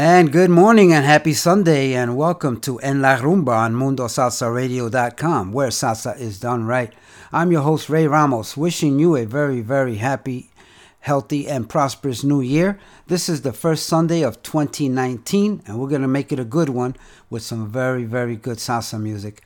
And 0.00 0.30
good 0.30 0.50
morning 0.50 0.92
and 0.92 1.04
happy 1.04 1.34
Sunday 1.34 1.92
and 1.92 2.16
welcome 2.16 2.60
to 2.60 2.78
En 2.78 3.02
La 3.02 3.16
Rumba 3.16 3.64
on 3.64 3.74
MundoSalsaRadio.com 3.74 5.50
where 5.50 5.70
salsa 5.70 6.16
is 6.20 6.38
done 6.38 6.66
right. 6.66 6.92
I'm 7.32 7.50
your 7.50 7.62
host 7.62 7.88
Ray 7.88 8.06
Ramos 8.06 8.56
wishing 8.56 9.00
you 9.00 9.16
a 9.16 9.24
very 9.24 9.60
very 9.60 9.96
happy, 9.96 10.52
healthy 11.00 11.48
and 11.48 11.68
prosperous 11.68 12.22
new 12.22 12.40
year. 12.40 12.78
This 13.08 13.28
is 13.28 13.42
the 13.42 13.52
first 13.52 13.88
Sunday 13.88 14.22
of 14.22 14.40
2019 14.44 15.62
and 15.66 15.80
we're 15.80 15.88
going 15.88 16.02
to 16.02 16.06
make 16.06 16.30
it 16.30 16.38
a 16.38 16.44
good 16.44 16.68
one 16.68 16.94
with 17.28 17.42
some 17.42 17.68
very 17.68 18.04
very 18.04 18.36
good 18.36 18.58
salsa 18.58 19.02
music. 19.02 19.42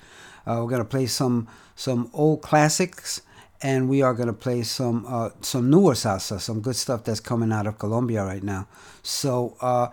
Uh, 0.47 0.59
we're 0.61 0.69
going 0.69 0.83
to 0.83 0.85
play 0.85 1.07
some 1.07 1.49
some 1.77 2.11
old 2.13 2.43
classics 2.43 3.23
and 3.63 3.89
we 3.89 4.03
are 4.03 4.13
going 4.13 4.27
to 4.27 4.35
play 4.35 4.63
some 4.63 5.07
uh, 5.09 5.31
some 5.41 5.71
newer 5.71 5.95
salsa, 5.95 6.39
some 6.39 6.61
good 6.61 6.77
stuff 6.77 7.05
that's 7.05 7.21
coming 7.21 7.53
out 7.53 7.67
of 7.67 7.79
Colombia 7.79 8.23
right 8.23 8.43
now. 8.43 8.69
So 9.03 9.57
uh, 9.63 9.89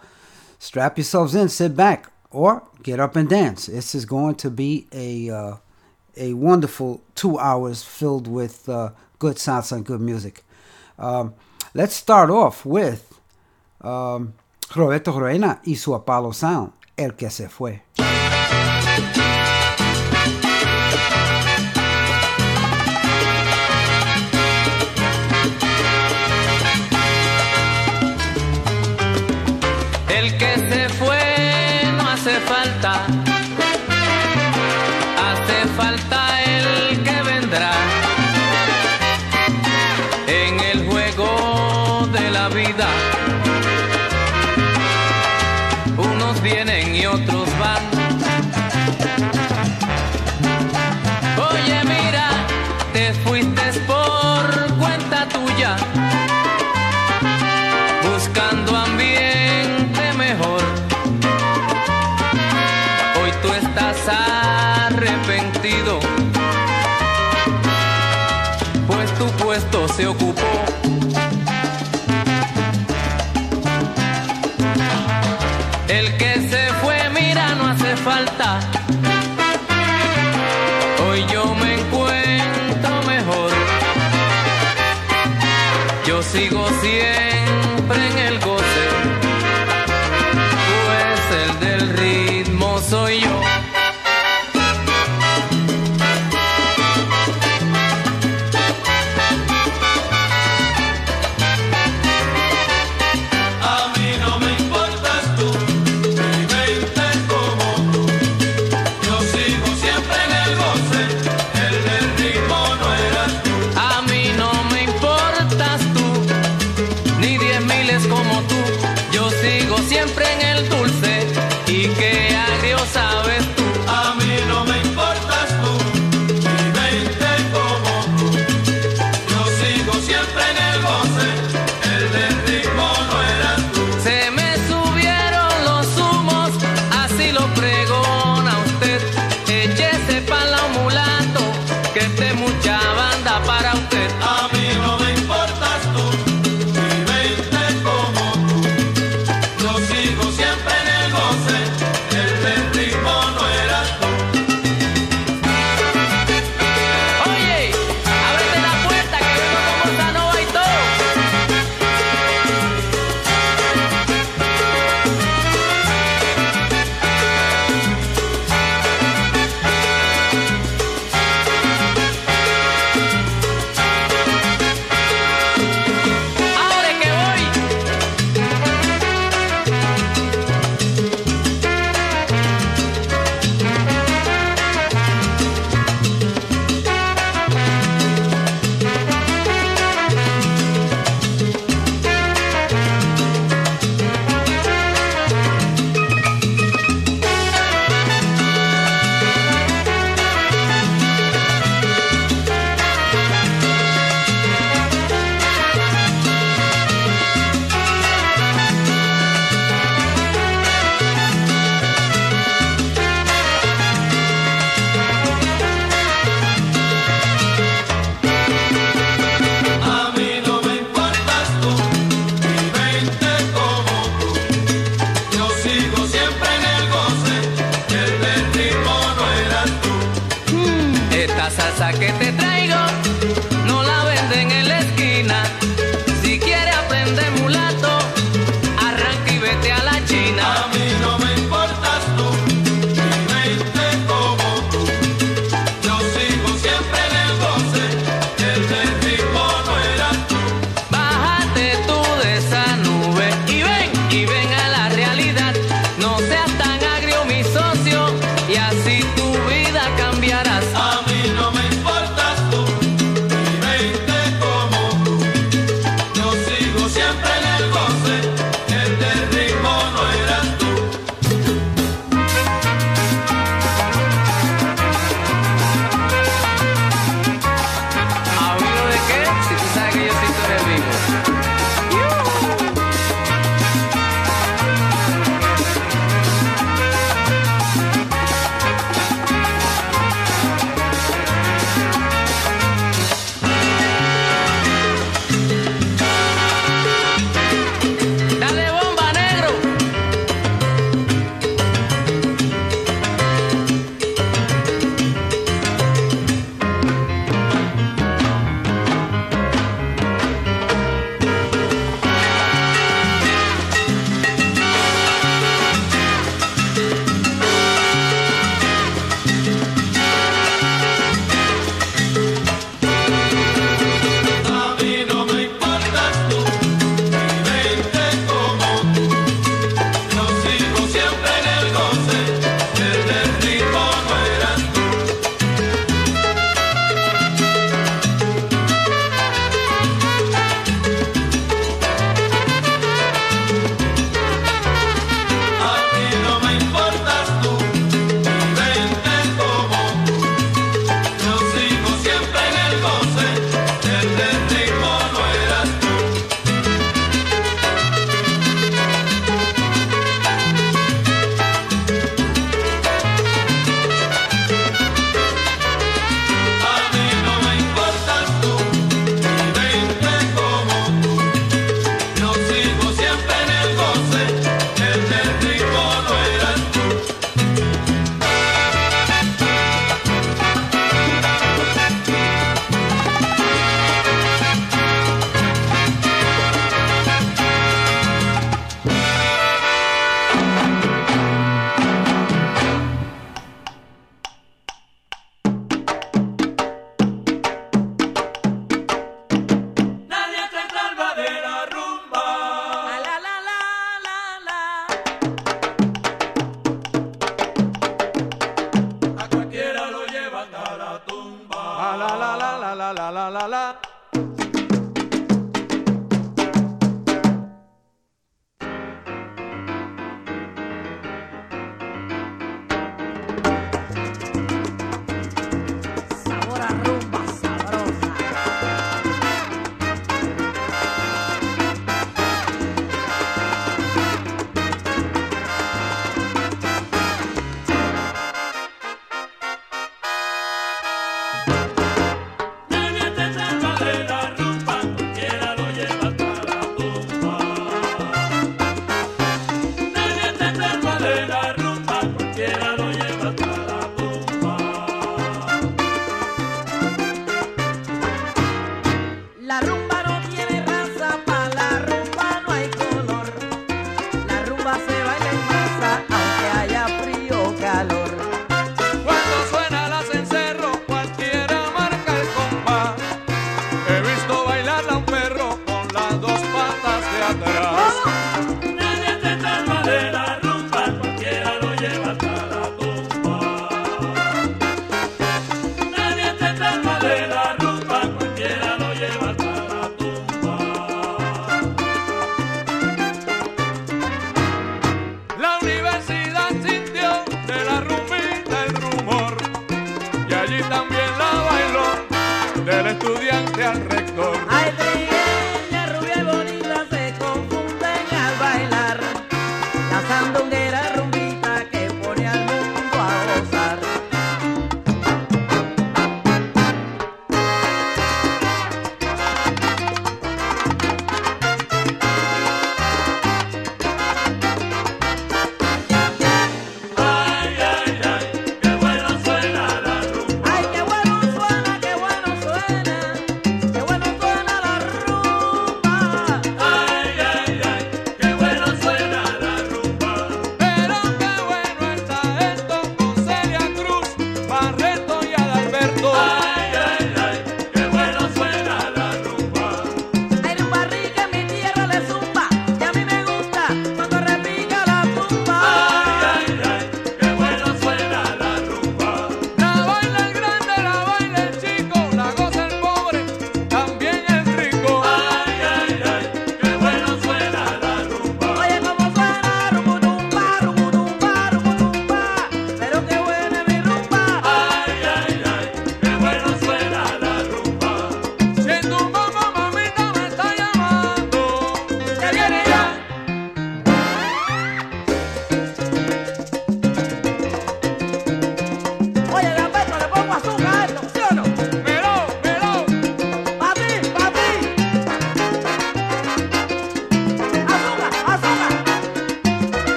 strap 0.60 0.98
yourselves 0.98 1.34
in, 1.34 1.50
sit 1.50 1.76
back, 1.76 2.12
or 2.30 2.64
get 2.84 3.00
up 3.00 3.16
and 3.16 3.28
dance. 3.30 3.66
This 3.66 3.96
is 3.96 4.06
going 4.06 4.36
to 4.36 4.52
be 4.52 4.88
a 4.92 5.30
uh, 5.30 5.56
a 6.16 6.34
wonderful 6.34 7.02
two 7.16 7.40
hours 7.40 7.84
filled 7.84 8.28
with 8.28 8.70
uh, 8.70 8.92
good 9.18 9.40
sounds 9.40 9.72
and 9.72 9.86
good 9.86 10.02
music. 10.02 10.44
Um, 11.00 11.34
let's 11.74 11.96
start 11.96 12.30
off 12.30 12.66
with 12.66 13.20
um, 13.82 14.34
Roberto 14.76 15.18
Roena 15.18 15.62
y 15.66 15.76
su 15.76 15.94
Apollo 15.94 16.34
Sound, 16.34 16.74
El 16.98 17.12
que 17.12 17.30
se 17.30 17.48
fue. 17.48 17.82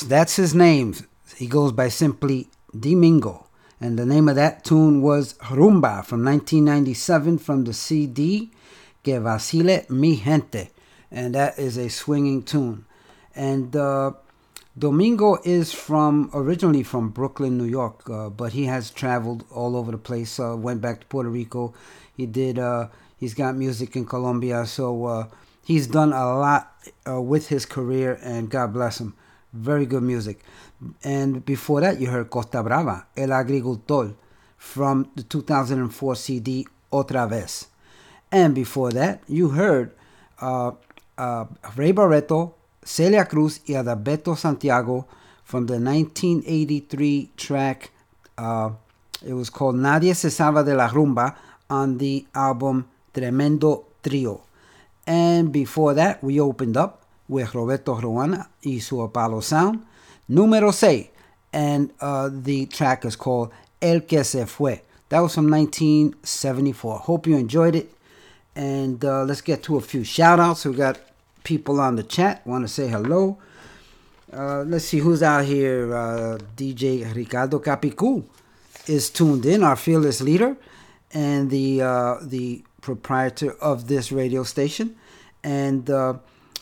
That's 0.00 0.36
his 0.36 0.54
name. 0.54 0.94
He 1.36 1.46
goes 1.46 1.72
by 1.72 1.88
simply 1.88 2.48
Domingo. 2.78 3.46
And 3.80 3.98
the 3.98 4.06
name 4.06 4.28
of 4.28 4.36
that 4.36 4.64
tune 4.64 5.02
was 5.02 5.34
Rumba 5.34 6.04
from 6.04 6.24
1997 6.24 7.38
from 7.38 7.64
the 7.64 7.74
CD 7.74 8.50
Que 9.04 9.20
Vacile 9.20 9.88
Mi 9.90 10.16
Gente. 10.16 10.70
And 11.10 11.34
that 11.34 11.58
is 11.58 11.76
a 11.76 11.88
swinging 11.88 12.42
tune. 12.42 12.84
And 13.34 13.76
uh, 13.76 14.12
Domingo 14.78 15.38
is 15.44 15.72
from 15.72 16.30
originally 16.34 16.82
from 16.82 17.10
Brooklyn, 17.10 17.56
New 17.56 17.64
York, 17.64 18.08
uh, 18.10 18.28
but 18.28 18.52
he 18.52 18.64
has 18.64 18.90
traveled 18.90 19.44
all 19.50 19.76
over 19.76 19.90
the 19.90 19.98
place. 19.98 20.38
Uh, 20.38 20.56
went 20.56 20.80
back 20.80 21.00
to 21.00 21.06
Puerto 21.06 21.30
Rico. 21.30 21.72
He 22.16 22.26
did. 22.26 22.58
Uh, 22.58 22.88
he's 23.16 23.34
got 23.34 23.56
music 23.56 23.96
in 23.96 24.04
Colombia, 24.04 24.66
so 24.66 25.04
uh, 25.06 25.26
he's 25.64 25.86
done 25.86 26.12
a 26.12 26.36
lot 26.36 26.72
uh, 27.08 27.20
with 27.20 27.48
his 27.48 27.64
career, 27.64 28.18
and 28.22 28.50
God 28.50 28.72
bless 28.72 29.00
him. 29.00 29.14
Very 29.52 29.86
good 29.86 30.02
music. 30.02 30.40
And 31.02 31.44
before 31.44 31.80
that, 31.80 32.00
you 32.00 32.08
heard 32.08 32.30
Costa 32.30 32.62
Brava, 32.62 33.06
El 33.16 33.32
Agricultor, 33.32 34.14
from 34.56 35.10
the 35.14 35.22
2004 35.22 36.16
CD 36.16 36.66
Otra 36.92 37.28
Vez. 37.28 37.68
And 38.30 38.54
before 38.54 38.90
that, 38.92 39.22
you 39.28 39.50
heard 39.50 39.92
uh, 40.40 40.72
uh, 41.16 41.44
Ray 41.76 41.92
Barretto, 41.92 42.54
Celia 42.84 43.24
Cruz, 43.24 43.60
y 43.68 43.74
Adalberto 43.74 44.36
Santiago 44.36 45.06
from 45.44 45.66
the 45.66 45.78
1983 45.78 47.30
track. 47.36 47.90
Uh, 48.36 48.70
it 49.24 49.32
was 49.32 49.48
called 49.48 49.76
Nadie 49.76 50.14
se 50.14 50.28
salva 50.28 50.62
de 50.62 50.74
la 50.74 50.88
rumba 50.88 51.34
on 51.70 51.98
the 51.98 52.26
album 52.34 52.86
Tremendo 53.12 53.84
Trio. 54.02 54.42
And 55.06 55.52
before 55.52 55.94
that, 55.94 56.22
we 56.22 56.40
opened 56.40 56.76
up 56.76 57.05
with 57.28 57.54
Roberto 57.54 58.00
Roena 58.00 58.48
y 58.64 58.78
su 58.80 59.00
Apollo 59.00 59.40
Sound, 59.42 59.84
Número 60.28 60.72
6. 60.72 61.08
And 61.52 61.92
uh, 62.00 62.28
the 62.32 62.66
track 62.66 63.04
is 63.04 63.16
called 63.16 63.50
El 63.80 64.00
Que 64.00 64.22
Se 64.24 64.44
Fue. 64.44 64.80
That 65.08 65.20
was 65.20 65.34
from 65.34 65.50
1974. 65.50 66.98
Hope 66.98 67.26
you 67.26 67.36
enjoyed 67.36 67.76
it. 67.76 67.92
And 68.54 69.04
uh, 69.04 69.22
let's 69.24 69.40
get 69.40 69.62
to 69.64 69.76
a 69.76 69.80
few 69.80 70.04
shout 70.04 70.40
outs. 70.40 70.64
We 70.64 70.74
got 70.74 70.98
people 71.44 71.80
on 71.80 71.96
the 71.96 72.02
chat. 72.02 72.46
Want 72.46 72.64
to 72.64 72.68
say 72.68 72.88
hello. 72.88 73.38
Uh, 74.32 74.62
let's 74.62 74.86
see 74.86 74.98
who's 74.98 75.22
out 75.22 75.44
here. 75.44 75.94
Uh, 75.94 76.38
DJ 76.56 77.14
Ricardo 77.14 77.60
Capicu 77.60 78.24
is 78.86 79.10
tuned 79.10 79.46
in, 79.46 79.62
our 79.62 79.76
fearless 79.76 80.20
leader 80.20 80.56
and 81.12 81.50
the 81.50 81.80
uh, 81.80 82.16
the 82.22 82.64
proprietor 82.80 83.52
of 83.60 83.88
this 83.88 84.10
radio 84.10 84.42
station. 84.42 84.96
And 85.42 85.88
uh, 85.88 86.14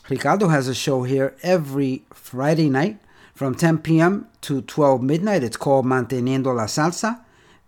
Ricardo 0.08 0.48
has 0.48 0.68
a 0.68 0.74
show 0.74 1.02
here 1.04 1.34
every 1.42 2.02
Friday 2.12 2.68
night 2.68 2.98
from 3.34 3.54
10 3.54 3.78
p.m. 3.78 4.28
to 4.42 4.60
12 4.60 5.02
midnight. 5.02 5.42
It's 5.42 5.56
called 5.56 5.86
Manteniendo 5.86 6.54
la 6.54 6.66
Salsa, 6.66 7.20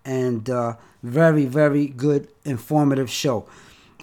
and 0.04 0.50
uh, 0.50 0.76
very 1.02 1.46
very 1.46 1.86
good 1.86 2.28
informative 2.44 3.08
show. 3.10 3.48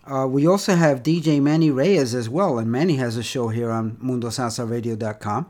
Uh, 0.05 0.27
we 0.27 0.47
also 0.47 0.75
have 0.75 1.03
DJ 1.03 1.41
Manny 1.41 1.69
Reyes 1.69 2.15
as 2.15 2.27
well, 2.27 2.57
and 2.57 2.71
Manny 2.71 2.95
has 2.95 3.17
a 3.17 3.23
show 3.23 3.49
here 3.49 3.71
on 3.71 3.97
MundoSalsaRadio.com. 3.97 5.49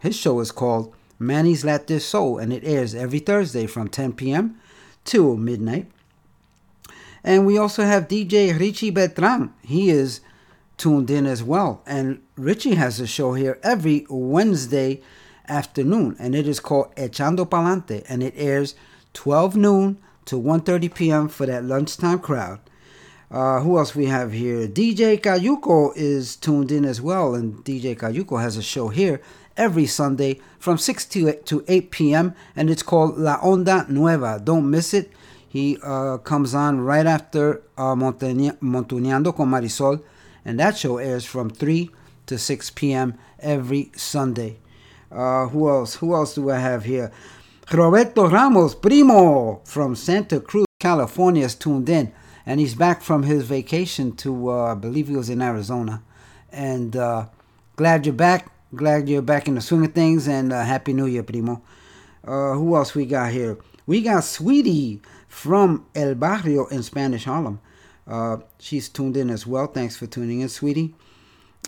His 0.00 0.16
show 0.16 0.40
is 0.40 0.50
called 0.50 0.94
Manny's 1.18 1.64
Latin 1.64 2.00
Soul, 2.00 2.38
and 2.38 2.52
it 2.52 2.64
airs 2.64 2.94
every 2.94 3.20
Thursday 3.20 3.66
from 3.66 3.88
10 3.88 4.14
p.m. 4.14 4.58
to 5.04 5.36
midnight. 5.36 5.86
And 7.22 7.46
we 7.46 7.58
also 7.58 7.84
have 7.84 8.08
DJ 8.08 8.58
Richie 8.58 8.90
Beltran. 8.90 9.52
He 9.62 9.90
is 9.90 10.20
tuned 10.76 11.10
in 11.10 11.26
as 11.26 11.42
well. 11.42 11.82
And 11.86 12.22
Richie 12.36 12.74
has 12.74 13.00
a 13.00 13.06
show 13.06 13.34
here 13.34 13.58
every 13.62 14.06
Wednesday 14.08 15.02
afternoon, 15.48 16.16
and 16.18 16.34
it 16.34 16.46
is 16.46 16.60
called 16.60 16.94
Echando 16.96 17.48
Palante, 17.48 18.04
and 18.08 18.22
it 18.22 18.34
airs 18.36 18.74
12 19.14 19.56
noon 19.56 19.98
to 20.26 20.40
1.30 20.40 20.94
p.m. 20.94 21.28
for 21.28 21.46
that 21.46 21.64
lunchtime 21.64 22.18
crowd. 22.18 22.60
Uh, 23.30 23.60
who 23.60 23.76
else 23.78 23.94
we 23.94 24.06
have 24.06 24.32
here? 24.32 24.68
DJ 24.68 25.20
Cayuco 25.20 25.92
is 25.96 26.36
tuned 26.36 26.70
in 26.70 26.84
as 26.84 27.00
well, 27.00 27.34
and 27.34 27.64
DJ 27.64 27.96
Cayuco 27.96 28.40
has 28.40 28.56
a 28.56 28.62
show 28.62 28.88
here 28.88 29.20
every 29.56 29.86
Sunday 29.86 30.40
from 30.58 30.78
6 30.78 31.06
to 31.06 31.28
8, 31.28 31.46
to 31.46 31.64
8 31.66 31.90
p.m. 31.90 32.34
and 32.54 32.70
it's 32.70 32.82
called 32.82 33.18
La 33.18 33.40
Onda 33.40 33.88
Nueva. 33.88 34.40
Don't 34.42 34.70
miss 34.70 34.92
it. 34.94 35.10
He 35.48 35.78
uh, 35.82 36.18
comes 36.18 36.54
on 36.54 36.80
right 36.80 37.06
after 37.06 37.62
uh, 37.78 37.94
con 37.94 38.12
Marisol, 39.50 40.02
and 40.46 40.60
that 40.60 40.78
show 40.78 40.98
airs 40.98 41.24
from 41.24 41.50
3 41.50 41.90
to 42.26 42.38
6 42.38 42.70
p.m. 42.70 43.18
every 43.40 43.90
Sunday. 43.96 44.58
Uh, 45.10 45.48
who 45.48 45.68
else? 45.68 45.96
Who 45.96 46.14
else 46.14 46.36
do 46.36 46.50
I 46.50 46.58
have 46.58 46.84
here? 46.84 47.10
Roberto 47.72 48.28
Ramos, 48.30 48.76
primo 48.76 49.60
from 49.64 49.96
Santa 49.96 50.38
Cruz, 50.38 50.66
California, 50.78 51.44
is 51.44 51.56
tuned 51.56 51.88
in, 51.88 52.12
and 52.46 52.60
he's 52.60 52.76
back 52.76 53.02
from 53.02 53.24
his 53.24 53.44
vacation 53.44 54.12
to, 54.16 54.52
uh, 54.52 54.72
I 54.72 54.74
believe 54.74 55.08
he 55.08 55.16
was 55.16 55.28
in 55.28 55.42
Arizona. 55.42 56.02
And 56.52 56.94
uh, 56.94 57.26
glad 57.74 58.06
you're 58.06 58.14
back. 58.14 58.52
Glad 58.74 59.08
you're 59.08 59.22
back 59.22 59.48
in 59.48 59.56
the 59.56 59.60
swing 59.60 59.84
of 59.84 59.94
things, 59.94 60.28
and 60.28 60.52
uh, 60.52 60.64
Happy 60.64 60.92
New 60.92 61.06
Year, 61.06 61.24
primo. 61.24 61.60
Uh, 62.24 62.52
who 62.52 62.76
else 62.76 62.94
we 62.94 63.04
got 63.04 63.32
here? 63.32 63.58
We 63.84 64.00
got 64.00 64.22
Sweetie 64.22 65.00
from 65.28 65.86
El 65.94 66.14
Barrio 66.14 66.66
in 66.66 66.84
Spanish 66.84 67.24
Harlem. 67.24 67.60
Uh, 68.06 68.38
she's 68.58 68.88
tuned 68.88 69.16
in 69.16 69.30
as 69.30 69.46
well. 69.46 69.66
Thanks 69.66 69.96
for 69.96 70.06
tuning 70.06 70.40
in, 70.40 70.48
Sweetie. 70.48 70.94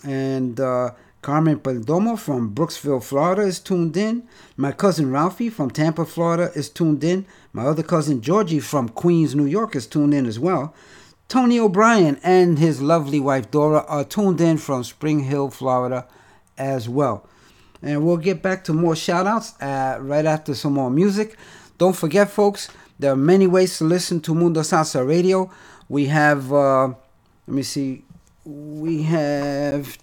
And 0.05 0.61
uh, 0.61 0.90
Carmen 1.20 1.59
Perdomo 1.59 2.18
from 2.18 2.55
Brooksville, 2.55 3.03
Florida 3.03 3.42
is 3.42 3.59
tuned 3.59 3.96
in. 3.96 4.22
My 4.57 4.70
cousin 4.70 5.11
Ralphie 5.11 5.51
from 5.51 5.70
Tampa, 5.70 6.05
Florida 6.05 6.53
is 6.55 6.68
tuned 6.68 7.03
in. 7.03 7.27
My 7.53 7.64
other 7.66 7.83
cousin 7.83 8.20
Georgie 8.20 8.61
from 8.61 8.88
Queens, 8.88 9.35
New 9.35 9.46
York 9.46 9.74
is 9.74 9.87
tuned 9.87 10.14
in 10.14 10.27
as 10.27 10.38
well. 10.38 10.74
Tony 11.29 11.59
O'Brien 11.59 12.18
and 12.22 12.59
his 12.59 12.81
lovely 12.81 13.20
wife 13.20 13.51
Dora 13.51 13.85
are 13.88 14.05
tuned 14.05 14.40
in 14.40 14.57
from 14.57 14.85
Spring 14.85 15.24
Hill, 15.24 15.51
Florida 15.51 16.07
as 16.57 16.88
well. 16.88 17.27
And 17.83 18.05
we'll 18.05 18.16
get 18.16 18.42
back 18.42 18.64
to 18.64 18.72
more 18.72 18.96
shout 18.96 19.27
outs 19.27 19.61
uh, 19.61 19.98
right 20.01 20.24
after 20.24 20.55
some 20.55 20.72
more 20.74 20.90
music. 20.90 21.37
Don't 21.77 21.94
forget, 21.94 22.31
folks, 22.31 22.70
there 22.98 23.12
are 23.12 23.16
many 23.16 23.46
ways 23.46 23.77
to 23.79 23.85
listen 23.85 24.20
to 24.22 24.35
Mundo 24.35 24.62
Salsa 24.62 25.07
Radio. 25.07 25.51
We 25.88 26.07
have, 26.07 26.53
uh, 26.53 26.88
let 26.88 26.96
me 27.46 27.62
see, 27.62 28.05
we 28.44 29.03
have, 29.03 29.96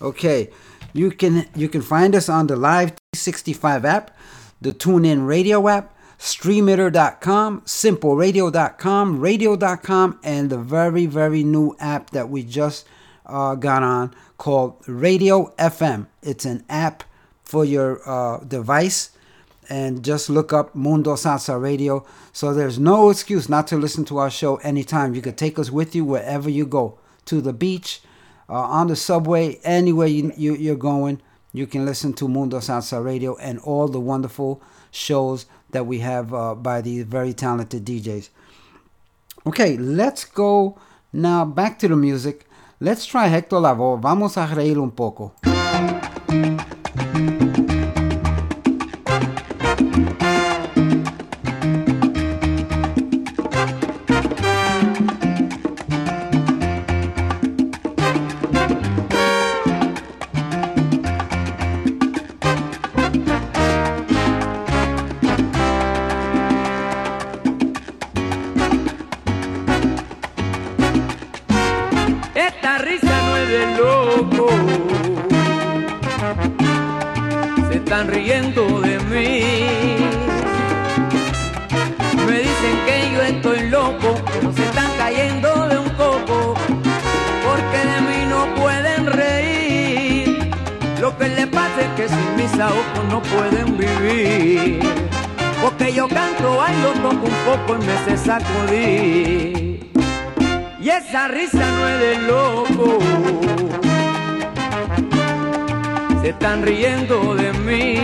okay, 0.00 0.50
you 0.92 1.10
can 1.10 1.46
you 1.54 1.68
can 1.68 1.82
find 1.82 2.14
us 2.14 2.28
on 2.28 2.46
the 2.46 2.56
Live 2.56 2.90
365 3.14 3.84
app, 3.84 4.16
the 4.60 4.72
TuneIn 4.72 5.26
Radio 5.26 5.68
app, 5.68 5.94
StreamItter.com, 6.18 7.60
SimpleRadio.com, 7.62 9.20
Radio.com, 9.20 10.18
and 10.22 10.50
the 10.50 10.58
very 10.58 11.06
very 11.06 11.44
new 11.44 11.76
app 11.78 12.10
that 12.10 12.28
we 12.28 12.42
just 12.42 12.86
uh, 13.26 13.54
got 13.54 13.82
on 13.82 14.14
called 14.38 14.82
Radio 14.86 15.52
FM. 15.58 16.06
It's 16.22 16.44
an 16.44 16.64
app 16.68 17.04
for 17.44 17.64
your 17.64 18.00
uh, 18.08 18.38
device, 18.44 19.10
and 19.68 20.02
just 20.04 20.30
look 20.30 20.52
up 20.52 20.74
Mundo 20.74 21.14
Salsa 21.14 21.60
Radio. 21.60 22.04
So 22.32 22.54
there's 22.54 22.78
no 22.78 23.10
excuse 23.10 23.48
not 23.48 23.66
to 23.68 23.76
listen 23.76 24.04
to 24.06 24.18
our 24.18 24.30
show 24.30 24.56
anytime. 24.56 25.14
You 25.14 25.22
could 25.22 25.36
take 25.36 25.58
us 25.58 25.70
with 25.70 25.94
you 25.94 26.04
wherever 26.04 26.48
you 26.48 26.66
go 26.66 26.98
to 27.26 27.40
the 27.40 27.52
beach, 27.52 28.00
uh, 28.48 28.54
on 28.54 28.86
the 28.88 28.96
subway, 28.96 29.60
anywhere 29.62 30.06
you, 30.06 30.32
you, 30.36 30.54
you're 30.54 30.76
going. 30.76 31.20
You 31.52 31.66
can 31.66 31.84
listen 31.84 32.12
to 32.14 32.28
Mundo 32.28 32.58
Salsa 32.58 33.04
Radio 33.04 33.36
and 33.36 33.58
all 33.60 33.88
the 33.88 34.00
wonderful 34.00 34.62
shows 34.90 35.46
that 35.70 35.86
we 35.86 35.98
have 35.98 36.32
uh, 36.32 36.54
by 36.54 36.80
these 36.80 37.04
very 37.04 37.34
talented 37.34 37.84
DJs. 37.84 38.30
Okay, 39.46 39.76
let's 39.76 40.24
go 40.24 40.78
now 41.12 41.44
back 41.44 41.78
to 41.80 41.88
the 41.88 41.96
music. 41.96 42.46
Let's 42.80 43.06
try 43.06 43.26
Hector 43.26 43.56
Lavoe. 43.56 44.00
Vamos 44.00 44.36
a 44.36 44.46
reír 44.46 44.76
un 44.80 44.90
poco. 44.90 45.34
Pueden 93.22 93.76
vivir. 93.76 94.80
Porque 95.62 95.92
yo 95.92 96.08
canto, 96.08 96.56
bailo, 96.56 96.92
toco 96.92 97.26
un 97.26 97.38
poco 97.44 97.76
y 97.76 97.86
me 97.86 98.04
sé 98.04 98.16
sacudir. 98.16 99.90
Y 100.80 100.88
esa 100.88 101.28
risa 101.28 101.66
no 101.72 101.88
es 101.88 102.00
de 102.00 102.18
loco. 102.18 102.98
Se 106.22 106.28
están 106.30 106.62
riendo 106.62 107.34
de 107.34 107.52
mí. 107.52 107.98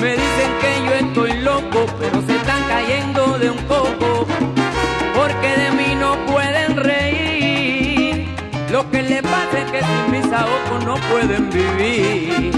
Me 0.00 0.10
dicen 0.10 0.50
que 0.60 0.84
yo 0.86 0.94
estoy 1.06 1.32
loco, 1.40 1.86
pero 2.00 2.20
se 2.26 2.36
están 2.36 2.62
cayendo 2.64 3.38
de 3.38 3.50
un 3.50 3.58
coco. 3.68 4.26
Porque 5.14 5.48
de 5.62 5.70
mí 5.70 5.94
no 5.98 6.16
pueden 6.26 6.76
reír. 6.76 7.23
Que 8.90 9.02
les 9.02 9.22
pasa 9.22 9.58
es 9.58 9.70
que 9.72 9.80
sin 9.80 10.10
mis 10.10 10.26
ojos 10.26 10.84
no 10.84 10.94
pueden 11.10 11.50
vivir. 11.50 12.52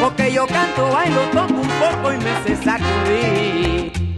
Porque 0.00 0.32
yo 0.32 0.46
canto, 0.46 0.88
bailo, 0.90 1.20
toco 1.32 1.60
un 1.60 1.68
poco 1.68 2.12
y 2.12 2.16
me 2.18 2.42
sé 2.44 2.56
sacudir. 2.62 4.17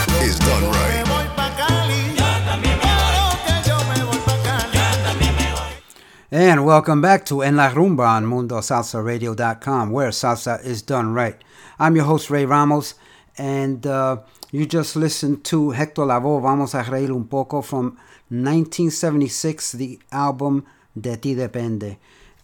And 6.43 6.65
welcome 6.65 7.03
back 7.03 7.23
to 7.25 7.43
En 7.43 7.57
La 7.57 7.69
Rumba 7.69 8.17
on 8.17 8.25
MundoSalsaRadio.com, 8.25 9.91
where 9.91 10.09
salsa 10.09 10.65
is 10.65 10.81
done 10.81 11.13
right. 11.13 11.39
I'm 11.77 11.95
your 11.95 12.05
host, 12.05 12.31
Ray 12.31 12.45
Ramos, 12.45 12.95
and 13.37 13.85
uh, 13.85 14.17
you 14.49 14.65
just 14.65 14.95
listened 14.95 15.43
to 15.43 15.69
Hector 15.69 16.01
Lavoe, 16.01 16.41
Vamos 16.41 16.73
a 16.73 16.81
Reír 16.81 17.11
un 17.11 17.25
Poco 17.25 17.61
from 17.61 17.95
1976, 18.29 19.73
the 19.73 19.99
album 20.11 20.65
De 20.99 21.15
Ti 21.15 21.35
Depende. 21.35 21.97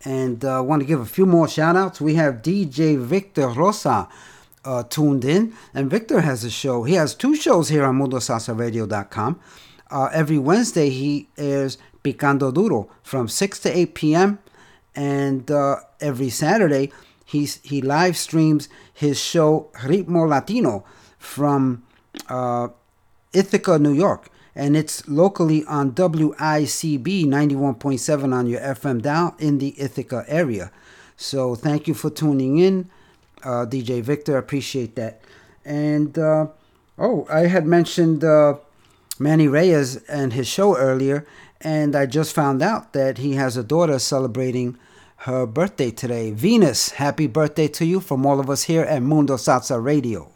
And 0.06 0.46
I 0.46 0.58
uh, 0.58 0.62
want 0.62 0.84
to 0.84 0.86
give 0.86 1.00
a 1.00 1.06
few 1.06 1.26
more 1.26 1.48
shout 1.48 1.76
outs. 1.76 2.00
We 2.00 2.14
have 2.14 2.44
DJ 2.44 3.00
Victor 3.00 3.48
Rosa 3.48 4.08
uh, 4.64 4.84
tuned 4.84 5.26
in, 5.26 5.56
and 5.74 5.90
Victor 5.90 6.22
has 6.22 6.44
a 6.44 6.52
show. 6.52 6.84
He 6.84 6.94
has 6.94 7.16
two 7.16 7.36
shows 7.36 7.70
here 7.70 7.84
on 7.84 7.98
MundoSalsaRadio.com. 7.98 9.40
Uh, 9.90 10.10
every 10.14 10.38
Wednesday, 10.38 10.90
he 10.90 11.30
airs 11.38 11.78
Picando 12.08 12.54
Duro 12.54 12.90
from 13.04 13.28
6 13.28 13.60
to 13.60 13.78
8 13.78 13.94
p.m. 13.96 14.40
And 14.96 15.50
uh, 15.52 15.78
every 16.00 16.30
Saturday, 16.30 16.92
he's, 17.26 17.60
he 17.64 17.82
live 17.82 18.16
streams 18.16 18.70
his 18.94 19.20
show 19.20 19.70
Ritmo 19.76 20.28
Latino 20.28 20.86
from 21.20 21.84
uh, 22.30 22.70
Ithaca, 23.34 23.78
New 23.78 23.94
York. 23.94 24.30
And 24.56 24.76
it's 24.76 25.08
locally 25.08 25.64
on 25.66 25.92
WICB 25.92 27.26
91.7 27.26 28.34
on 28.34 28.48
your 28.48 28.62
FM 28.62 29.02
dial 29.02 29.36
in 29.38 29.60
the 29.60 29.80
Ithaca 29.80 30.26
area. 30.28 30.72
So 31.16 31.54
thank 31.54 31.88
you 31.88 31.94
for 31.94 32.10
tuning 32.10 32.58
in, 32.58 32.90
uh, 33.44 33.66
DJ 33.68 34.02
Victor. 34.02 34.38
Appreciate 34.38 34.96
that. 34.96 35.22
And 35.64 36.18
uh, 36.18 36.48
oh, 36.98 37.28
I 37.30 37.42
had 37.42 37.68
mentioned 37.68 38.24
uh, 38.24 38.56
Manny 39.20 39.48
Reyes 39.48 39.98
and 40.08 40.34
his 40.34 40.48
show 40.48 40.76
earlier, 40.78 41.26
and 41.62 41.96
I 41.96 42.06
just 42.06 42.36
found 42.36 42.62
out 42.62 42.94
that 42.94 43.18
he 43.18 43.34
has 43.34 43.58
a 43.58 43.64
daughter 43.64 43.98
celebrating 44.00 44.78
her 45.22 45.46
birthday 45.46 45.92
today. 45.92 46.32
Venus, 46.32 46.92
happy 46.92 47.28
birthday 47.28 47.68
to 47.70 47.86
you 47.86 48.00
from 48.00 48.26
all 48.26 48.40
of 48.40 48.50
us 48.50 48.64
here 48.64 48.84
at 48.84 49.02
Mundo 49.02 49.36
Salsa 49.36 49.84
Radio. 49.84 50.32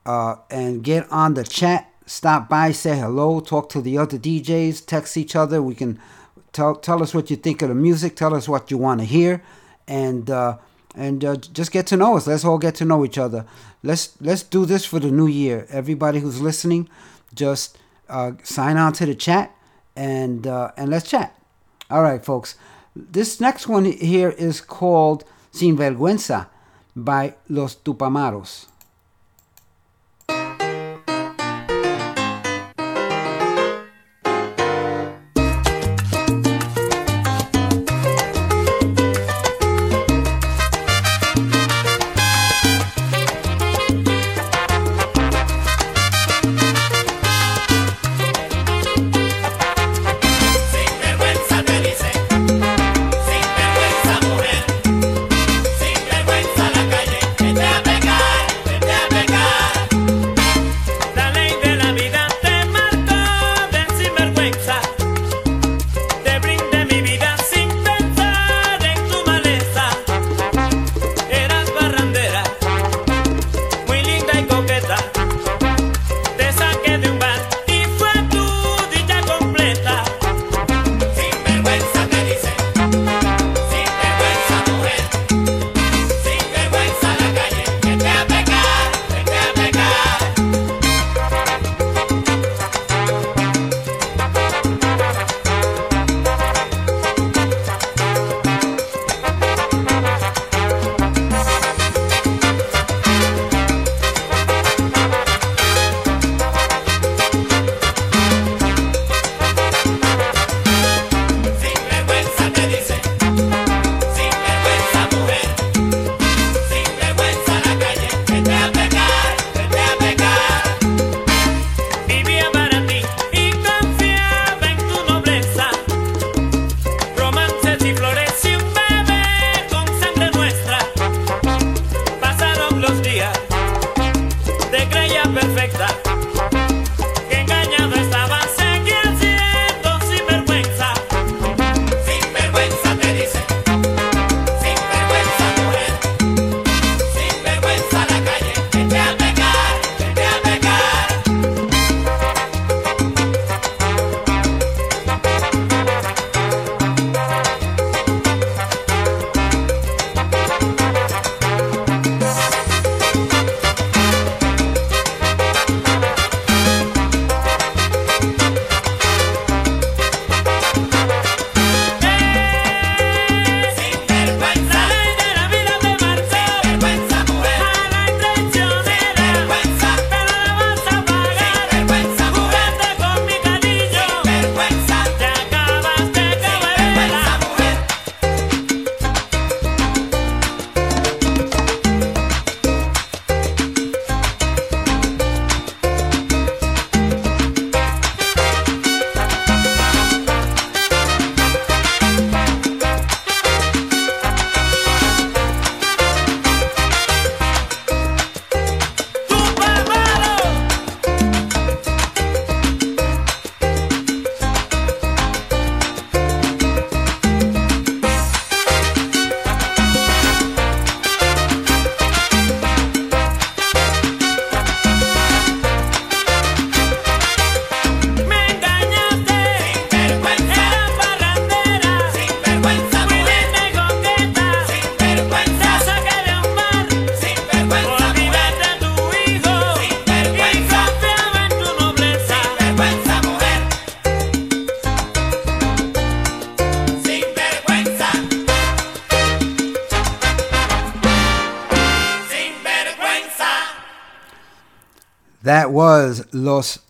uh, 0.06 0.36
and 0.50 0.84
get 0.84 1.12
on 1.12 1.34
the 1.36 1.44
chat. 1.44 1.86
Stop 2.06 2.48
by, 2.50 2.72
say 2.72 2.98
hello, 2.98 3.40
talk 3.40 3.70
to 3.70 3.82
the 3.82 3.98
other 3.98 4.18
DJs, 4.18 4.86
text 4.88 5.16
each 5.16 5.36
other. 5.36 5.62
We 5.62 5.76
can 5.76 6.00
tell 6.54 6.76
tell 6.76 7.02
us 7.02 7.14
what 7.14 7.30
you 7.30 7.36
think 7.36 7.62
of 7.62 7.70
the 7.70 7.76
music. 7.76 8.16
Tell 8.16 8.34
us 8.34 8.47
what 8.47 8.72
you 8.72 8.78
want 8.78 9.02
to 9.02 9.06
hear, 9.06 9.43
and 9.88 10.30
uh, 10.30 10.58
and 10.95 11.24
uh, 11.24 11.36
just 11.36 11.72
get 11.72 11.88
to 11.88 11.97
know 11.97 12.18
us. 12.18 12.28
Let's 12.28 12.45
all 12.45 12.58
get 12.58 12.76
to 12.76 12.86
know 12.86 13.06
each 13.06 13.18
other. 13.18 13.45
Let's 13.84 14.20
let's 14.22 14.43
do 14.43 14.66
this 14.66 14.86
for 14.86 15.00
the 15.00 15.12
new 15.12 15.28
year. 15.28 15.68
Everybody 15.70 16.20
who's 16.20 16.41
listening, 16.41 16.89
just 17.34 17.78
uh, 18.08 18.34
sign 18.43 18.78
on 18.78 18.93
to 18.93 19.06
the 19.06 19.16
chat 19.16 19.56
and 19.95 20.47
uh, 20.47 20.72
and 20.78 20.89
let's 20.89 21.10
chat. 21.10 21.36
All 21.89 22.04
right, 22.04 22.24
folks. 22.24 22.56
This 22.95 23.39
next 23.39 23.68
one 23.68 23.86
here 23.86 24.30
is 24.30 24.62
called 24.62 25.24
Sin 25.52 25.78
Vergüenza 25.78 26.47
by 26.95 27.36
Los 27.47 27.76
Tupamaros. 27.76 28.68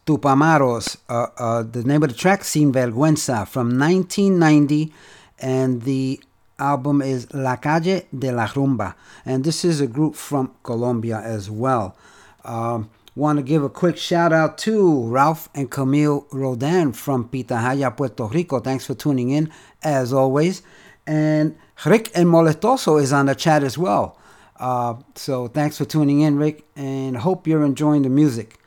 Tupamaros. 0.09 0.97
Uh, 1.07 1.27
uh, 1.37 1.61
the 1.61 1.83
name 1.83 2.01
of 2.01 2.09
the 2.09 2.15
track, 2.15 2.43
Sin 2.43 2.71
Vergüenza, 2.71 3.47
from 3.47 3.77
1990, 3.77 4.91
and 5.37 5.83
the 5.83 6.19
album 6.57 7.03
is 7.03 7.31
La 7.31 7.57
Calle 7.57 8.01
de 8.17 8.31
la 8.31 8.47
Rumba. 8.47 8.95
And 9.23 9.43
this 9.43 9.63
is 9.63 9.81
a 9.81 9.85
group 9.85 10.15
from 10.15 10.55
Colombia 10.63 11.19
as 11.19 11.51
well. 11.51 11.95
Um, 12.43 12.89
Want 13.15 13.37
to 13.37 13.43
give 13.43 13.63
a 13.63 13.69
quick 13.69 13.97
shout 13.97 14.31
out 14.31 14.57
to 14.59 15.03
Ralph 15.07 15.49
and 15.53 15.69
Camille 15.69 16.25
Rodan 16.31 16.93
from 16.93 17.27
Pitahaya, 17.27 17.95
Puerto 17.95 18.27
Rico. 18.27 18.61
Thanks 18.61 18.85
for 18.85 18.93
tuning 18.93 19.29
in, 19.29 19.51
as 19.83 20.13
always. 20.13 20.61
And 21.05 21.57
Rick 21.85 22.11
and 22.15 22.27
Moletoso 22.27 23.01
is 23.01 23.11
on 23.11 23.25
the 23.25 23.35
chat 23.35 23.61
as 23.61 23.77
well. 23.77 24.17
Uh, 24.57 24.95
so 25.15 25.47
thanks 25.47 25.77
for 25.77 25.85
tuning 25.85 26.21
in, 26.21 26.37
Rick, 26.37 26.65
and 26.77 27.17
hope 27.17 27.45
you're 27.45 27.65
enjoying 27.65 28.03
the 28.03 28.09
music. 28.09 28.57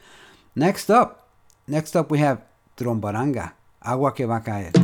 Next 0.55 0.91
up, 0.91 1.22
next 1.67 1.97
up 1.97 2.11
we 2.11 2.19
have 2.19 2.43
Trombaranga, 2.77 3.55
Agua 3.81 4.15
que 4.15 4.27
va 4.27 4.37
a 4.37 4.43
caer. 4.43 4.82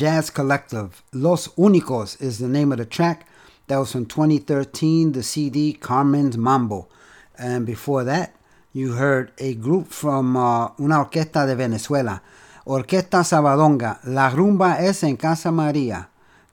Jazz 0.00 0.30
Collective. 0.30 1.02
Los 1.12 1.48
Únicos 1.58 2.18
is 2.22 2.38
the 2.38 2.48
name 2.48 2.72
of 2.72 2.78
the 2.78 2.86
track. 2.86 3.26
That 3.66 3.76
was 3.76 3.92
from 3.92 4.06
2013, 4.06 5.12
the 5.12 5.22
CD 5.22 5.74
Carmen's 5.74 6.38
Mambo. 6.38 6.88
And 7.38 7.66
before 7.66 8.02
that, 8.04 8.34
you 8.72 8.94
heard 8.94 9.30
a 9.36 9.54
group 9.56 9.88
from 9.88 10.38
uh, 10.38 10.70
una 10.80 11.04
orquesta 11.04 11.46
de 11.46 11.54
Venezuela, 11.54 12.22
Orquesta 12.66 13.22
Sabadonga, 13.22 14.00
La 14.06 14.30
Rumba 14.30 14.80
es 14.80 15.02
en 15.02 15.18
Casa 15.18 15.50
María. 15.50 16.06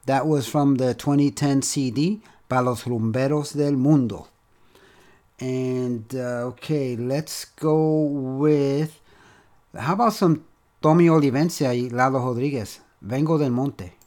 That 0.04 0.26
was 0.26 0.46
from 0.46 0.74
the 0.74 0.92
2010 0.92 1.62
CD, 1.62 2.20
Para 2.50 2.60
los 2.60 2.84
Rumberos 2.84 3.54
del 3.54 3.78
Mundo. 3.78 4.28
And 5.40 6.04
uh, 6.14 6.48
okay, 6.48 6.96
let's 6.96 7.46
go 7.46 8.02
with. 8.02 9.00
How 9.74 9.94
about 9.94 10.12
some 10.12 10.44
Tommy 10.82 11.08
Olivencia 11.08 11.72
y 11.72 11.88
Lalo 11.88 12.18
Rodríguez? 12.18 12.80
Vengo 13.00 13.38
del 13.38 13.52
Monte. 13.52 13.97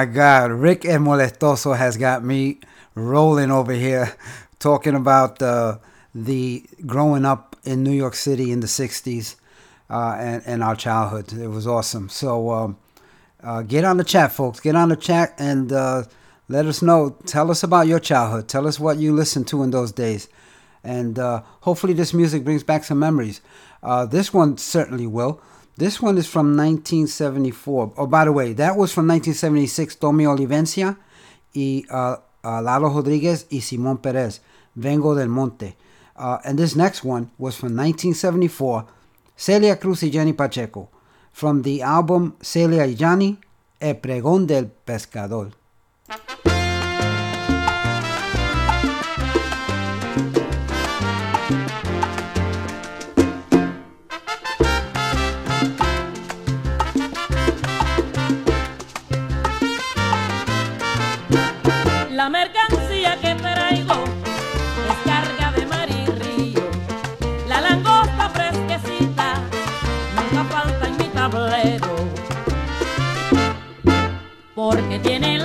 My 0.00 0.06
God, 0.06 0.50
Rick 0.50 0.86
El 0.86 1.00
Molestoso 1.00 1.76
has 1.76 1.98
got 1.98 2.24
me 2.24 2.58
rolling 2.94 3.50
over 3.50 3.72
here, 3.72 4.16
talking 4.58 4.94
about 4.94 5.42
uh, 5.42 5.76
the 6.14 6.64
growing 6.86 7.26
up 7.26 7.54
in 7.64 7.84
New 7.84 7.92
York 7.92 8.14
City 8.14 8.50
in 8.50 8.60
the 8.60 8.66
'60s 8.66 9.36
uh, 9.90 10.16
and 10.18 10.42
and 10.46 10.62
our 10.62 10.74
childhood. 10.74 11.34
It 11.34 11.48
was 11.48 11.66
awesome. 11.66 12.08
So 12.08 12.50
um, 12.50 12.78
uh, 13.42 13.60
get 13.60 13.84
on 13.84 13.98
the 13.98 14.04
chat, 14.04 14.32
folks. 14.32 14.58
Get 14.58 14.74
on 14.74 14.88
the 14.88 14.96
chat 14.96 15.34
and 15.36 15.70
uh, 15.70 16.04
let 16.48 16.64
us 16.64 16.80
know. 16.80 17.10
Tell 17.26 17.50
us 17.50 17.62
about 17.62 17.86
your 17.86 18.00
childhood. 18.00 18.48
Tell 18.48 18.66
us 18.66 18.80
what 18.80 18.96
you 18.96 19.12
listened 19.12 19.48
to 19.48 19.62
in 19.62 19.70
those 19.70 19.92
days, 19.92 20.30
and 20.82 21.18
uh, 21.18 21.42
hopefully 21.60 21.92
this 21.92 22.14
music 22.14 22.42
brings 22.42 22.64
back 22.64 22.84
some 22.84 22.98
memories. 22.98 23.42
Uh, 23.82 24.06
this 24.06 24.32
one 24.32 24.56
certainly 24.56 25.06
will. 25.06 25.42
This 25.80 26.02
one 26.02 26.18
is 26.18 26.26
from 26.26 26.58
1974. 26.58 27.94
Oh, 27.96 28.06
by 28.06 28.26
the 28.26 28.32
way, 28.32 28.52
that 28.52 28.76
was 28.76 28.92
from 28.92 29.08
1976. 29.08 29.96
Tommy 29.96 30.24
Olivencia 30.26 30.98
y 31.54 31.86
uh, 31.88 32.16
uh, 32.44 32.60
Lalo 32.60 32.90
Rodriguez 32.90 33.46
y 33.48 33.62
Simón 33.62 34.02
Perez. 34.02 34.42
Vengo 34.74 35.14
del 35.14 35.30
Monte. 35.30 35.78
Uh, 36.16 36.36
and 36.44 36.58
this 36.58 36.76
next 36.76 37.02
one 37.02 37.30
was 37.38 37.56
from 37.56 37.74
1974. 37.74 38.88
Celia 39.34 39.76
Cruz 39.76 40.02
y 40.02 40.10
Johnny 40.10 40.34
Pacheco. 40.34 40.90
From 41.32 41.62
the 41.62 41.80
album 41.80 42.36
Celia 42.42 42.86
y 42.86 42.94
Johnny, 42.94 43.38
El 43.80 43.94
Pregón 43.94 44.46
del 44.46 44.66
Pescador. 44.66 45.52
Tiene 75.02 75.39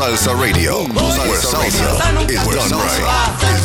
Salsa 0.00 0.34
Radio, 0.34 0.86
salsa 0.86 1.60
right. 1.60 2.30
Is 2.30 2.40
done 2.46 2.70
right. 2.72 3.59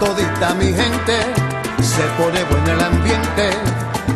todita 0.00 0.54
mi 0.54 0.72
gente 0.72 1.20
se 1.82 2.02
pone 2.16 2.42
bueno 2.44 2.72
el 2.72 2.80
ambiente 2.80 3.50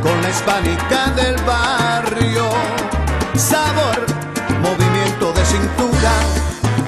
con 0.02 0.20
la 0.22 0.30
hispánica 0.30 1.10
del 1.10 1.36
barrio. 1.42 2.48
Sabor, 3.36 4.06
movimiento 4.62 5.32
de 5.34 5.44
cintura, 5.44 6.12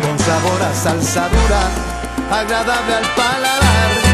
con 0.00 0.18
sabor 0.18 0.62
a 0.62 0.74
salsa 0.74 1.28
dura, 1.28 2.40
agradable 2.40 2.94
al 2.94 3.14
paladar. 3.14 4.05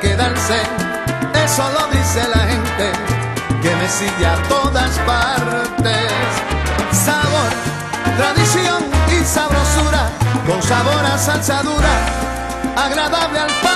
quedarse. 0.00 0.62
Eso 1.44 1.64
lo 1.70 1.86
dice 1.88 2.22
la 2.34 2.40
gente 2.46 2.92
que 3.62 3.74
me 3.76 3.88
sigue 3.88 4.26
a 4.26 4.36
todas 4.48 4.98
partes. 5.00 6.10
Sabor, 6.92 7.50
tradición 8.16 8.84
y 9.10 9.24
sabrosura, 9.24 10.08
con 10.46 10.62
sabor 10.62 11.04
a 11.04 11.18
salsa 11.18 11.62
dura, 11.62 11.94
agradable 12.76 13.38
al 13.38 13.50
pan. 13.62 13.71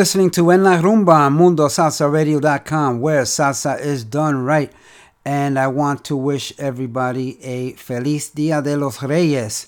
Listening 0.00 0.30
to 0.30 0.50
En 0.50 0.62
La 0.62 0.80
Rumba 0.80 1.26
on 1.26 1.36
MundoSalsaRadio.com, 1.36 3.02
where 3.02 3.24
salsa 3.24 3.78
is 3.78 4.02
done 4.02 4.42
right. 4.46 4.72
And 5.26 5.58
I 5.58 5.66
want 5.66 6.06
to 6.06 6.16
wish 6.16 6.54
everybody 6.58 7.38
a 7.44 7.74
Feliz 7.74 8.30
Dia 8.30 8.62
de 8.62 8.78
los 8.78 9.02
Reyes. 9.02 9.66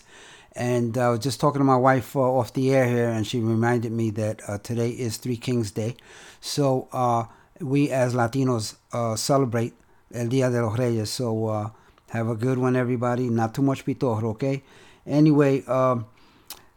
And 0.57 0.97
I 0.97 1.11
was 1.11 1.19
just 1.19 1.39
talking 1.39 1.61
to 1.61 1.65
my 1.65 1.77
wife 1.77 2.17
uh, 2.17 2.21
off 2.21 2.55
the 2.55 2.73
air 2.73 2.87
here, 2.87 3.11
and 3.11 3.27
she 3.27 3.41
reminded 3.41 3.93
me 3.93 4.09
that 4.13 4.41
uh, 4.49 4.57
today 4.57 4.89
is 4.89 5.19
Three 5.19 5.37
Kings 5.37 5.71
Day. 5.71 5.97
So 6.41 6.89
uh, 6.95 7.25
we 7.61 7.91
as 7.91 8.15
Latinos 8.15 8.77
uh, 8.95 9.17
celebrate 9.17 9.75
El 10.15 10.29
Dia 10.29 10.49
de 10.49 10.63
los 10.63 10.79
Reyes. 10.79 11.11
So 11.11 11.47
uh, 11.49 11.71
have 12.09 12.31
a 12.31 12.37
good 12.37 12.57
one, 12.57 12.75
everybody. 12.75 13.29
Not 13.29 13.55
too 13.55 13.61
much 13.61 13.85
pitorro, 13.85 14.31
okay? 14.31 14.63
Anyway, 15.07 15.63
um, 15.67 16.07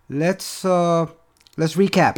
let's 0.10 0.65
uh, 0.65 1.06
let's 1.56 1.77
recap. 1.77 2.18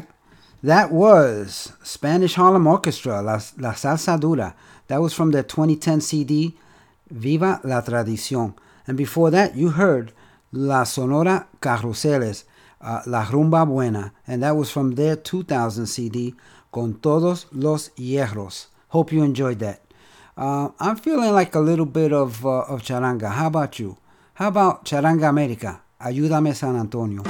That 0.67 0.91
was 0.91 1.71
Spanish 1.81 2.33
Harlem 2.33 2.67
Orchestra, 2.67 3.21
La, 3.21 3.39
La 3.57 3.71
Salsa 3.71 4.19
Dura. 4.19 4.53
That 4.87 5.01
was 5.01 5.13
from 5.13 5.31
their 5.31 5.43
2010 5.43 6.01
CD, 6.01 6.57
Viva 7.09 7.61
la 7.63 7.79
Tradición. 7.79 8.53
And 8.85 8.97
before 8.97 9.31
that, 9.31 9.55
you 9.55 9.69
heard 9.69 10.11
La 10.51 10.83
Sonora 10.83 11.47
Carruseles, 11.61 12.43
uh, 12.81 12.99
La 13.05 13.23
Rumba 13.23 13.65
Buena. 13.65 14.11
And 14.27 14.43
that 14.43 14.57
was 14.57 14.69
from 14.69 14.95
their 14.95 15.15
2000 15.15 15.85
CD, 15.85 16.35
Con 16.69 16.95
Todos 16.95 17.45
los 17.53 17.91
Hierros. 17.97 18.65
Hope 18.89 19.13
you 19.13 19.23
enjoyed 19.23 19.59
that. 19.59 19.83
Uh, 20.35 20.71
I'm 20.81 20.97
feeling 20.97 21.31
like 21.31 21.55
a 21.55 21.61
little 21.61 21.85
bit 21.85 22.11
of, 22.11 22.45
uh, 22.45 22.63
of 22.63 22.81
charanga. 22.81 23.31
How 23.31 23.47
about 23.47 23.79
you? 23.79 23.95
How 24.33 24.49
about 24.49 24.83
Charanga 24.83 25.29
América? 25.29 25.79
Ayúdame 26.01 26.53
San 26.53 26.75
Antonio. 26.75 27.23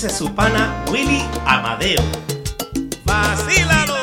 Dice 0.00 0.10
su 0.10 0.32
pana 0.32 0.84
Willy 0.92 1.24
Amadeo. 1.44 2.00
¡Vacílalo! 3.04 3.98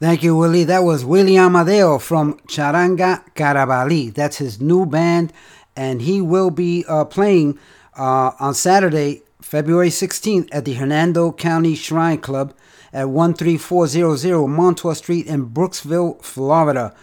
Thank 0.00 0.22
you, 0.22 0.38
Willie. 0.38 0.64
That 0.64 0.84
was 0.84 1.04
Willie 1.04 1.36
Amadeo 1.36 1.98
from 1.98 2.38
Charanga 2.48 3.22
Carabali. 3.34 4.14
That's 4.14 4.38
his 4.38 4.58
new 4.58 4.86
band, 4.86 5.34
and 5.76 6.00
he 6.00 6.22
will 6.22 6.48
be 6.50 6.86
uh, 6.88 7.04
playing 7.04 7.58
uh, 7.98 8.30
on 8.40 8.54
Saturday, 8.54 9.20
February 9.42 9.90
16th, 9.90 10.48
at 10.50 10.64
the 10.64 10.74
Hernando 10.74 11.30
County 11.30 11.74
Shrine 11.74 12.18
Club 12.22 12.54
at 12.94 13.04
13400 13.04 14.46
Montour 14.48 14.94
Street 14.94 15.26
in 15.26 15.50
Brooksville, 15.50 16.22
Florida. 16.24 16.94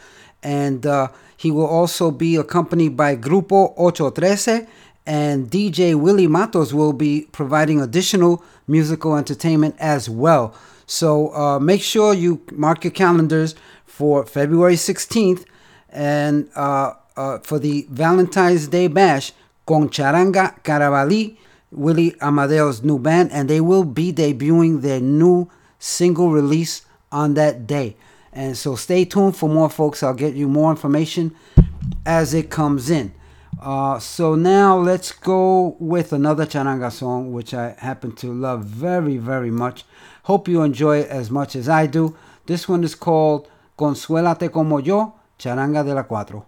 And 0.41 0.84
uh, 0.88 1.10
he 1.44 1.52
will 1.52 1.68
also 1.68 2.10
be 2.10 2.38
accompanied 2.38 2.95
by 2.95 3.18
Grupo 3.18 3.74
Ocho 3.78 4.10
Trece, 4.11 4.65
and 5.06 5.52
DJ 5.52 5.94
Willie 5.94 6.26
Matos 6.26 6.74
will 6.74 6.94
be 6.94 7.28
providing 7.34 7.82
additional 7.82 8.41
musical 8.65 9.18
entertainment 9.18 9.76
as 9.78 10.10
well. 10.10 10.56
So 10.86 11.36
uh, 11.36 11.60
make 11.60 11.82
sure 11.82 12.14
you 12.14 12.41
mark 12.53 12.86
your 12.86 12.91
calendars 12.91 13.56
for 13.86 14.26
February 14.26 14.76
16th 14.76 15.44
and 15.90 16.49
uh, 16.56 16.94
uh, 17.18 17.40
for 17.40 17.60
the 17.60 17.88
Valentine's 17.90 18.70
Day 18.70 18.88
Bash 18.88 19.34
con 19.65 19.90
Charanga 19.90 20.64
Carabalí, 20.64 21.36
Willie 21.72 22.15
Amadeo's 22.22 22.84
new 22.84 22.98
band, 22.98 23.34
and 23.34 23.49
they 23.49 23.60
will 23.60 23.84
be 23.84 24.14
debuting 24.14 24.82
their 24.82 25.02
new 25.02 25.49
single 25.78 26.32
release 26.32 26.84
on 27.11 27.34
that 27.34 27.68
day. 27.68 27.98
And 28.35 28.57
so 28.57 28.76
stay 28.76 29.05
tuned 29.05 29.35
for 29.35 29.47
more, 29.47 29.69
folks. 29.69 30.01
I'll 30.03 30.14
get 30.14 30.34
you 30.34 30.47
more 30.47 30.72
information 30.72 31.35
as 32.05 32.34
it 32.34 32.49
comes 32.49 32.89
in. 32.89 33.14
Uh, 33.61 33.99
so 33.99 34.35
now 34.35 34.77
let's 34.77 35.11
go 35.11 35.76
with 35.80 36.11
another 36.11 36.45
charanga 36.45 36.91
song, 36.91 37.31
which 37.31 37.53
I 37.53 37.76
happen 37.77 38.14
to 38.18 38.34
love 38.34 38.65
very, 38.65 39.18
very 39.18 39.51
much. 39.51 39.85
Hope 40.23 40.47
you 40.47 40.64
enjoy 40.64 40.99
it 40.99 41.10
as 41.10 41.30
much 41.30 41.55
as 41.55 41.69
I 41.69 41.85
do. 41.85 42.15
This 42.45 42.68
one 42.68 42.84
is 42.84 42.95
called 42.95 43.47
Consuélate 43.77 44.51
como 44.51 44.80
yo, 44.80 45.14
charanga 45.38 45.84
de 45.84 45.93
la 45.93 46.03
cuatro. 46.03 46.45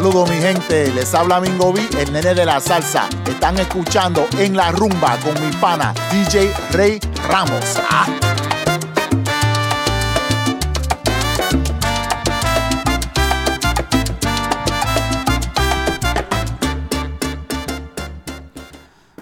Saludos 0.00 0.30
mi 0.30 0.36
gente, 0.36 0.90
les 0.94 1.12
habla 1.14 1.42
Mingo 1.42 1.74
B, 1.74 1.86
el 1.98 2.10
nene 2.10 2.32
de 2.32 2.46
la 2.46 2.58
salsa. 2.58 3.06
Están 3.28 3.58
escuchando 3.58 4.26
en 4.38 4.56
la 4.56 4.72
rumba 4.72 5.18
con 5.18 5.34
mi 5.46 5.54
pana 5.56 5.92
DJ 6.10 6.50
Rey 6.70 6.98
Ramos. 7.28 7.78
¡Ah! 7.86 8.06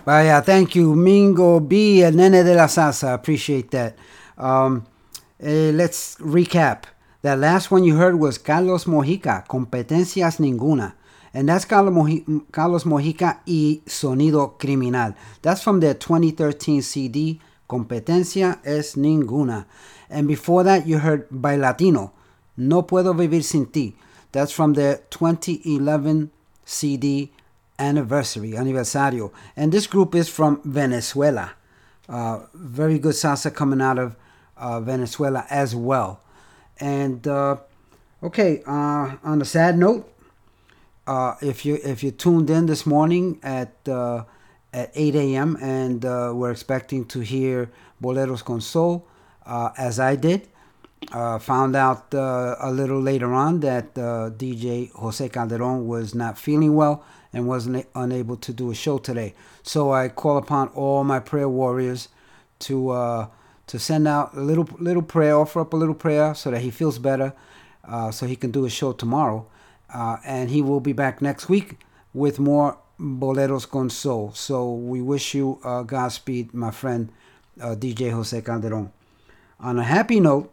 Vaya, 0.04 0.42
thank 0.42 0.74
you, 0.74 0.94
Mingo 0.94 1.60
B, 1.60 2.06
el 2.06 2.14
nene 2.14 2.44
de 2.44 2.54
la 2.54 2.68
salsa. 2.68 3.14
Appreciate 3.14 3.68
that. 3.70 3.96
Um, 4.36 4.84
eh, 5.40 5.72
let's 5.74 6.14
recap. 6.20 6.97
That 7.28 7.40
last 7.40 7.70
one 7.70 7.84
you 7.84 7.96
heard 7.96 8.18
was 8.18 8.38
Carlos 8.38 8.86
Mojica, 8.86 9.46
Competencias 9.46 10.40
Ninguna. 10.40 10.94
And 11.34 11.46
that's 11.46 11.66
Carlos, 11.66 11.92
Mojica, 11.92 12.50
Carlos 12.50 12.84
Mojica 12.84 13.40
y 13.46 13.82
Sonido 13.84 14.58
Criminal. 14.58 15.14
That's 15.42 15.62
from 15.62 15.80
their 15.80 15.92
2013 15.92 16.80
CD, 16.80 17.38
Competencia 17.68 18.60
es 18.64 18.94
Ninguna. 18.94 19.66
And 20.08 20.26
before 20.26 20.64
that, 20.64 20.86
you 20.86 21.00
heard 21.00 21.28
Bailatino, 21.28 22.12
No 22.56 22.82
Puedo 22.84 23.14
Vivir 23.14 23.44
Sin 23.44 23.66
Ti. 23.66 23.94
That's 24.32 24.50
from 24.50 24.72
their 24.72 25.02
2011 25.10 26.30
CD, 26.64 27.30
Anniversary, 27.78 28.52
Aniversario. 28.52 29.32
And 29.54 29.70
this 29.70 29.86
group 29.86 30.14
is 30.14 30.30
from 30.30 30.62
Venezuela. 30.64 31.52
Uh, 32.08 32.46
very 32.54 32.98
good 32.98 33.12
salsa 33.12 33.54
coming 33.54 33.82
out 33.82 33.98
of 33.98 34.16
uh, 34.56 34.80
Venezuela 34.80 35.44
as 35.50 35.76
well. 35.76 36.22
And 36.80 37.26
uh, 37.26 37.56
okay, 38.22 38.62
uh, 38.66 39.16
on 39.22 39.40
a 39.42 39.44
sad 39.44 39.78
note, 39.78 40.12
uh, 41.06 41.34
if 41.40 41.64
you 41.64 41.78
if 41.84 42.02
you 42.02 42.10
tuned 42.10 42.50
in 42.50 42.66
this 42.66 42.86
morning 42.86 43.40
at 43.42 43.72
at 44.74 44.90
8 44.94 45.14
a.m. 45.14 45.56
and 45.62 46.04
we're 46.04 46.50
expecting 46.50 47.06
to 47.06 47.20
hear 47.20 47.70
Boleros 48.02 48.44
con 48.44 48.60
Sol, 48.60 49.06
uh, 49.46 49.70
as 49.78 49.98
I 49.98 50.14
did, 50.14 50.46
uh, 51.12 51.38
found 51.38 51.74
out 51.74 52.14
uh, 52.14 52.56
a 52.60 52.70
little 52.70 53.00
later 53.00 53.32
on 53.32 53.60
that 53.60 53.96
uh, 53.96 54.30
DJ 54.30 54.92
Jose 54.92 55.26
Calderon 55.30 55.86
was 55.86 56.14
not 56.14 56.38
feeling 56.38 56.74
well 56.74 57.04
and 57.32 57.46
wasn't 57.46 57.86
unable 57.94 58.36
to 58.36 58.52
do 58.52 58.70
a 58.70 58.74
show 58.74 58.98
today. 58.98 59.34
So 59.62 59.92
I 59.92 60.08
call 60.08 60.36
upon 60.36 60.68
all 60.68 61.04
my 61.04 61.18
prayer 61.20 61.48
warriors 61.48 62.08
to 62.60 62.90
uh, 62.90 63.26
to 63.68 63.78
send 63.78 64.08
out 64.08 64.34
a 64.34 64.40
little 64.40 64.68
little 64.78 65.02
prayer, 65.02 65.36
offer 65.36 65.60
up 65.60 65.72
a 65.72 65.76
little 65.76 65.94
prayer 65.94 66.34
so 66.34 66.50
that 66.50 66.60
he 66.60 66.70
feels 66.70 66.98
better, 66.98 67.32
uh, 67.84 68.10
so 68.10 68.26
he 68.26 68.36
can 68.36 68.50
do 68.50 68.64
a 68.64 68.70
show 68.70 68.92
tomorrow, 68.92 69.46
uh, 69.94 70.16
and 70.24 70.50
he 70.50 70.60
will 70.60 70.80
be 70.80 70.92
back 70.92 71.22
next 71.22 71.48
week 71.48 71.78
with 72.12 72.38
more 72.38 72.78
boleros 72.98 73.68
con 73.68 73.90
soul. 73.90 74.32
So 74.34 74.72
we 74.72 75.00
wish 75.00 75.34
you 75.34 75.60
uh, 75.62 75.82
Godspeed, 75.82 76.52
my 76.52 76.70
friend 76.70 77.12
uh, 77.60 77.76
DJ 77.76 78.10
Jose 78.10 78.40
Calderon. 78.42 78.90
On 79.60 79.78
a 79.78 79.84
happy 79.84 80.20
note, 80.20 80.52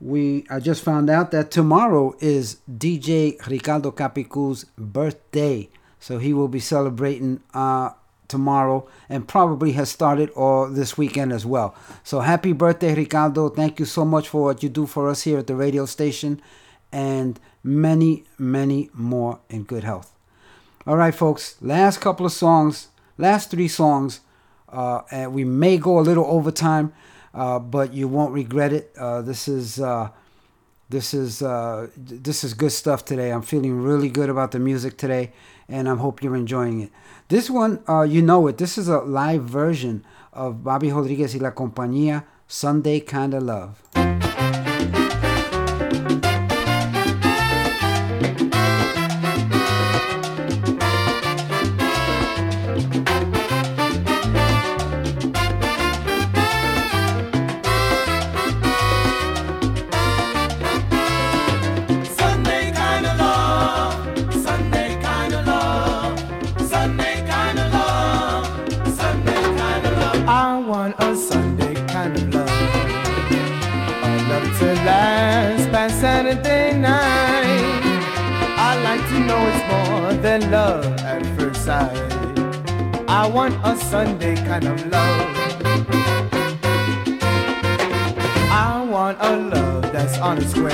we 0.00 0.44
I 0.50 0.60
just 0.60 0.82
found 0.82 1.08
out 1.08 1.30
that 1.30 1.50
tomorrow 1.50 2.14
is 2.20 2.58
DJ 2.70 3.44
Ricardo 3.46 3.90
Capicu's 3.90 4.64
birthday, 4.76 5.70
so 5.98 6.18
he 6.18 6.34
will 6.34 6.48
be 6.48 6.60
celebrating 6.60 7.40
uh, 7.54 7.90
tomorrow 8.28 8.88
and 9.08 9.28
probably 9.28 9.72
has 9.72 9.90
started 9.90 10.30
or 10.34 10.68
this 10.68 10.96
weekend 10.96 11.32
as 11.32 11.44
well. 11.44 11.74
So 12.02 12.20
happy 12.20 12.52
birthday, 12.52 12.94
Ricardo! 12.94 13.48
Thank 13.48 13.78
you 13.78 13.86
so 13.86 14.04
much 14.04 14.28
for 14.28 14.42
what 14.42 14.62
you 14.62 14.68
do 14.68 14.86
for 14.86 15.08
us 15.08 15.22
here 15.22 15.38
at 15.38 15.46
the 15.46 15.56
radio 15.56 15.86
station, 15.86 16.40
and 16.92 17.38
many, 17.62 18.24
many 18.38 18.90
more 18.92 19.40
in 19.48 19.64
good 19.64 19.84
health. 19.84 20.12
All 20.86 20.96
right, 20.96 21.14
folks. 21.14 21.56
Last 21.60 22.00
couple 22.00 22.26
of 22.26 22.32
songs, 22.32 22.88
last 23.16 23.50
three 23.50 23.68
songs, 23.68 24.20
uh, 24.68 25.02
and 25.10 25.32
we 25.32 25.44
may 25.44 25.78
go 25.78 25.98
a 25.98 26.02
little 26.02 26.26
overtime, 26.26 26.92
uh, 27.32 27.58
but 27.58 27.94
you 27.94 28.06
won't 28.06 28.32
regret 28.32 28.72
it. 28.72 28.92
Uh, 28.98 29.22
this 29.22 29.48
is 29.48 29.80
uh, 29.80 30.10
this 30.90 31.14
is 31.14 31.42
uh, 31.42 31.88
this 31.96 32.44
is 32.44 32.54
good 32.54 32.72
stuff 32.72 33.04
today. 33.04 33.30
I'm 33.32 33.42
feeling 33.42 33.80
really 33.82 34.10
good 34.10 34.28
about 34.28 34.52
the 34.52 34.58
music 34.58 34.98
today, 34.98 35.32
and 35.68 35.88
I 35.88 35.94
hope 35.94 36.22
you're 36.22 36.36
enjoying 36.36 36.80
it. 36.80 36.92
This 37.34 37.50
one, 37.50 37.82
uh, 37.88 38.02
you 38.02 38.22
know 38.22 38.46
it. 38.46 38.58
This 38.58 38.78
is 38.78 38.86
a 38.86 38.98
live 38.98 39.42
version 39.42 40.04
of 40.32 40.62
Bobby 40.62 40.92
Rodriguez 40.92 41.34
y 41.34 41.40
la 41.40 41.50
Compañía, 41.50 42.26
Sunday 42.46 43.00
Kinda 43.00 43.40
Love. 43.40 44.03
I 83.16 83.28
want 83.28 83.54
a 83.62 83.76
Sunday 83.76 84.34
kind 84.34 84.64
of 84.66 84.86
love. 84.88 85.36
I 88.50 88.84
want 88.90 89.18
a 89.20 89.36
love 89.36 89.92
that's 89.92 90.18
on 90.18 90.40
the 90.40 90.44
square. 90.44 90.72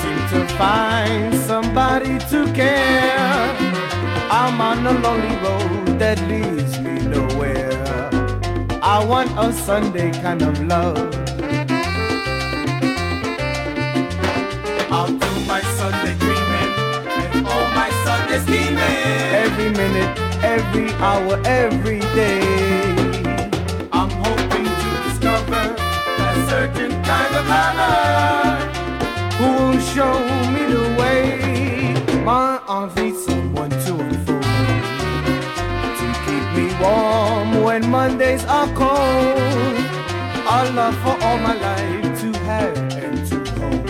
Seem 0.00 0.18
to 0.32 0.48
find 0.56 1.34
somebody 1.34 2.18
to 2.30 2.50
care. 2.54 3.54
I'm 4.30 4.58
on 4.58 4.86
a 4.86 4.92
lonely 5.04 5.36
road 5.44 5.98
that 5.98 6.18
leads 6.30 6.80
me 6.80 6.98
nowhere. 7.14 8.08
I 8.82 9.04
want 9.04 9.30
a 9.38 9.52
Sunday 9.52 10.12
kind 10.22 10.40
of 10.40 10.58
love. 10.64 10.96
I'll 14.90 15.12
do 15.12 15.32
my 15.46 15.60
Sunday 15.76 16.14
dreaming 16.18 16.72
and 17.34 17.46
all 17.46 17.68
my 17.76 17.90
Sunday 18.04 18.38
scheming. 18.38 18.80
Every 19.44 19.68
minute, 19.68 20.23
every 20.44 20.90
hour, 21.08 21.40
every 21.46 22.00
day. 22.20 22.40
I'm 23.92 24.10
hoping 24.24 24.66
to 24.82 24.88
discover 25.06 25.62
that 26.18 26.36
certain 26.50 26.92
kind 27.10 27.32
of 27.40 27.44
lover 27.52 28.56
Who 29.38 29.48
will 29.66 29.80
show 29.94 30.14
me 30.54 30.62
the 30.74 30.84
way? 31.00 32.22
My 32.24 32.60
arms 32.68 32.94
need 32.96 33.16
someone 33.16 33.70
to 33.70 33.92
unfold. 34.06 34.42
To 35.98 36.06
keep 36.24 36.46
me 36.56 36.66
warm 36.82 37.62
when 37.62 37.90
Mondays 37.90 38.44
are 38.44 38.68
cold. 38.74 39.78
A 40.56 40.58
love 40.78 40.96
for 41.02 41.16
all 41.24 41.38
my 41.38 41.54
life 41.68 42.20
to 42.20 42.28
have 42.48 42.76
and 43.04 43.18
to 43.30 43.36
hold. 43.58 43.86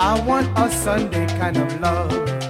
I 0.00 0.12
want 0.28 0.46
a 0.58 0.70
Sunday 0.70 1.26
kind 1.38 1.56
of 1.58 1.80
love. 1.80 2.43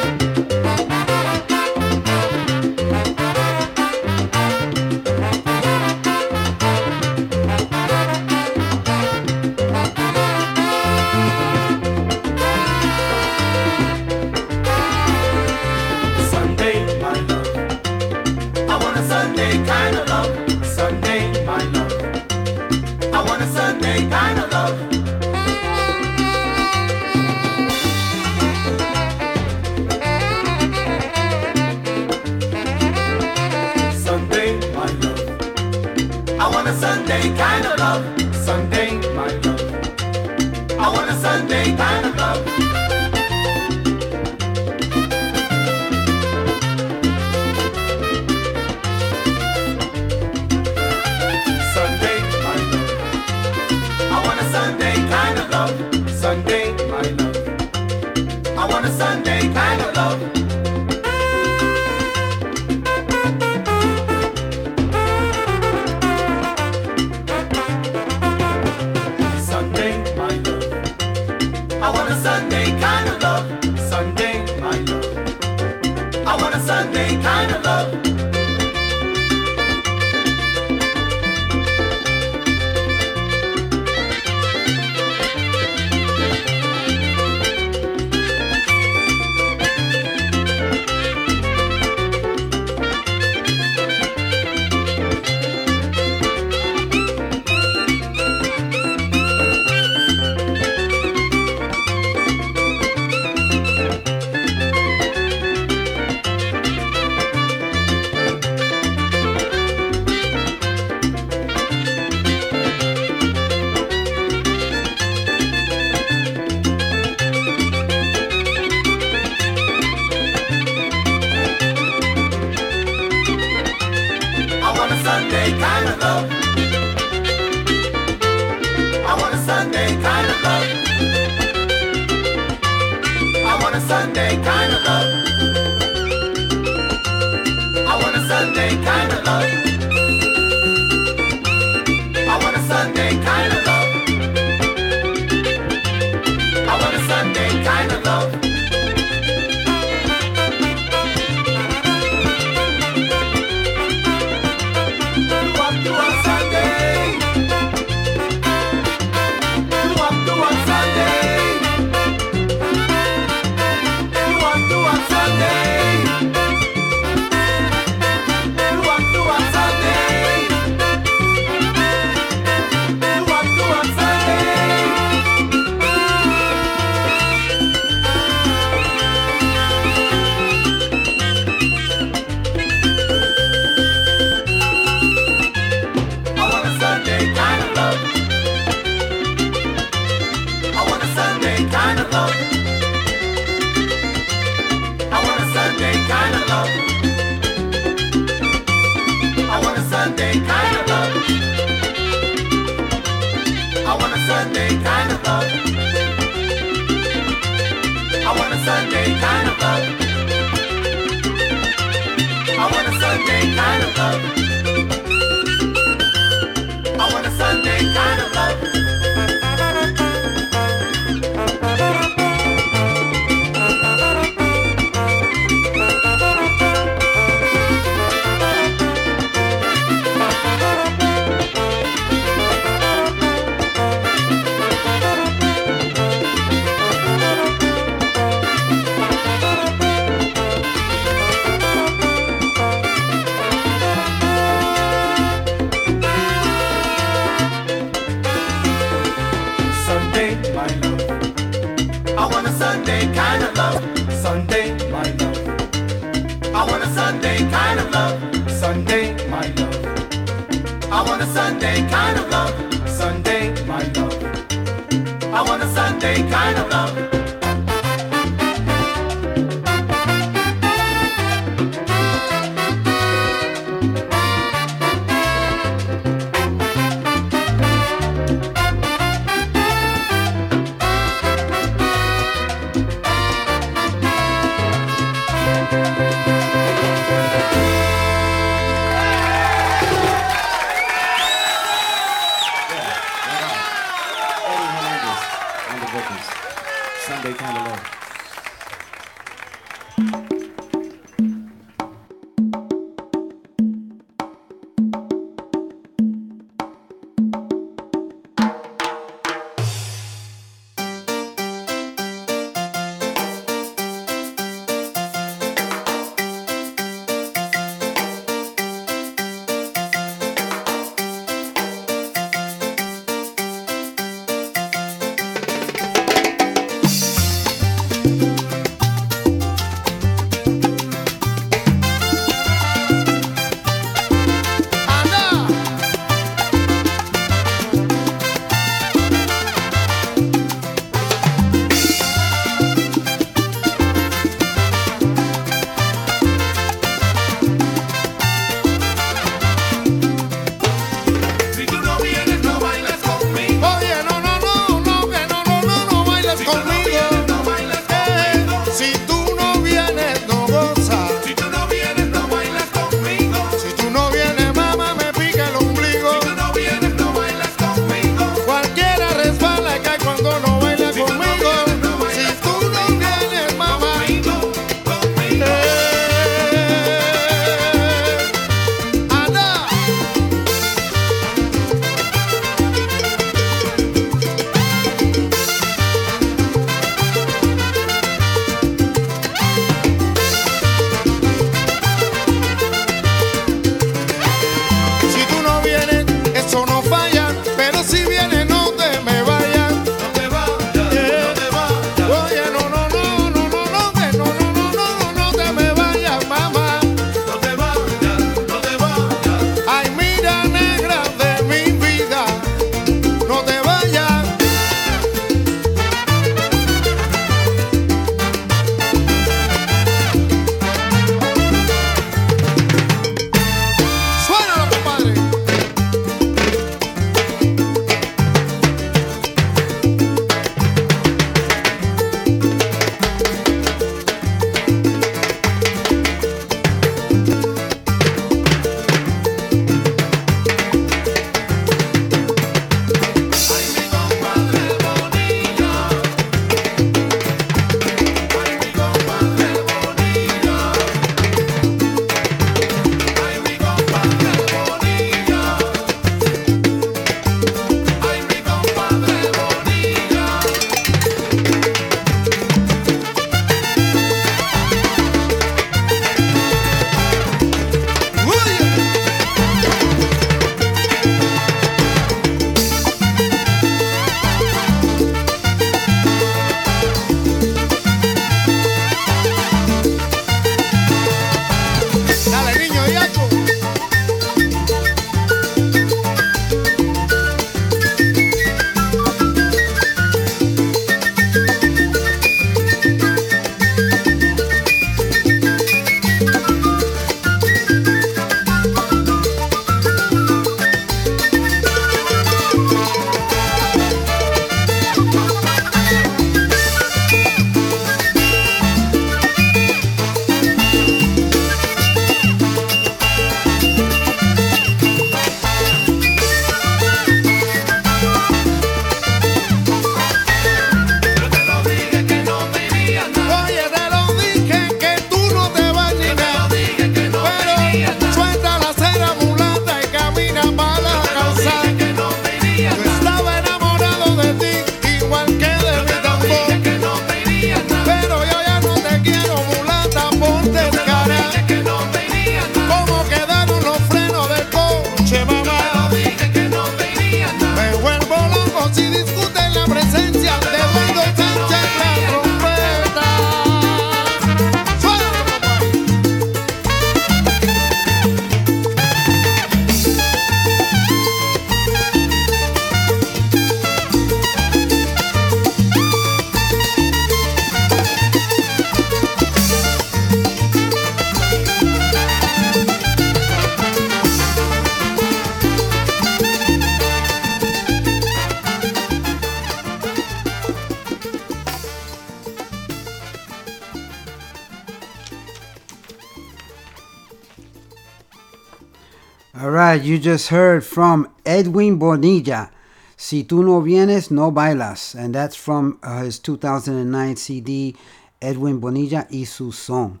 You 589.96 590.02
just 590.02 590.28
heard 590.28 590.62
from 590.62 591.08
Edwin 591.24 591.78
Bonilla. 591.78 592.50
Si 592.98 593.24
tú 593.24 593.42
no 593.42 593.62
vienes, 593.62 594.10
no 594.10 594.30
bailas. 594.30 594.94
And 594.94 595.14
that's 595.14 595.34
from 595.34 595.78
uh, 595.82 596.02
his 596.02 596.18
2009 596.18 597.16
CD, 597.16 597.74
Edwin 598.20 598.60
Bonilla 598.60 599.06
y 599.10 599.24
su 599.24 599.52
song. 599.52 600.00